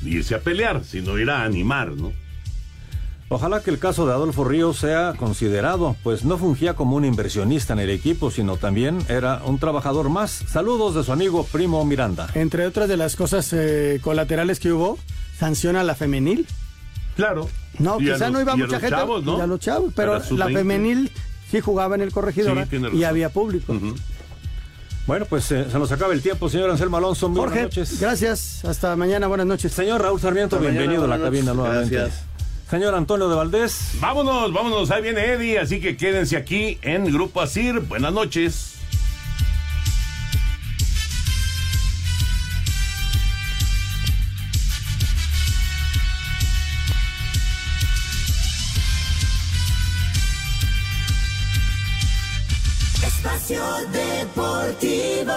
[0.05, 2.13] irse a pelear, sino ir a animar, ¿no?
[3.31, 7.73] Ojalá que el caso de Adolfo Ríos sea considerado, pues no fungía como un inversionista
[7.73, 10.31] en el equipo, sino también era un trabajador más.
[10.31, 12.29] Saludos de su amigo Primo Miranda.
[12.35, 14.99] Entre otras de las cosas eh, colaterales que hubo,
[15.37, 16.47] sanciona a la femenil.
[17.17, 17.49] Claro.
[17.79, 18.97] No, Y quizá los- no iba mucha los gente.
[18.97, 19.39] chavos, ¿no?
[19.39, 20.53] y a los chavos, pero la la sub-20.
[20.55, 21.11] femenil
[21.51, 23.75] sí jugaba en el corregidor Sí, tiene y había público.
[25.07, 27.29] Bueno, pues eh, se nos acaba el tiempo, señor Anselmo Alonso.
[27.29, 28.01] Muy Jorge, buenas noches.
[28.01, 28.65] gracias.
[28.65, 29.27] Hasta mañana.
[29.27, 29.71] Buenas noches.
[29.73, 31.57] Señor Raúl Sarmiento, Hasta bienvenido mañana, a la cabina noches.
[31.57, 31.95] nuevamente.
[31.97, 32.23] Gracias.
[32.71, 33.91] Señor Antonio de Valdés.
[34.01, 37.81] Vámonos, vámonos, ahí viene Eddie, así que quédense aquí en Grupo Asir.
[37.81, 38.74] Buenas noches.
[53.45, 55.35] Espacio Deportivo.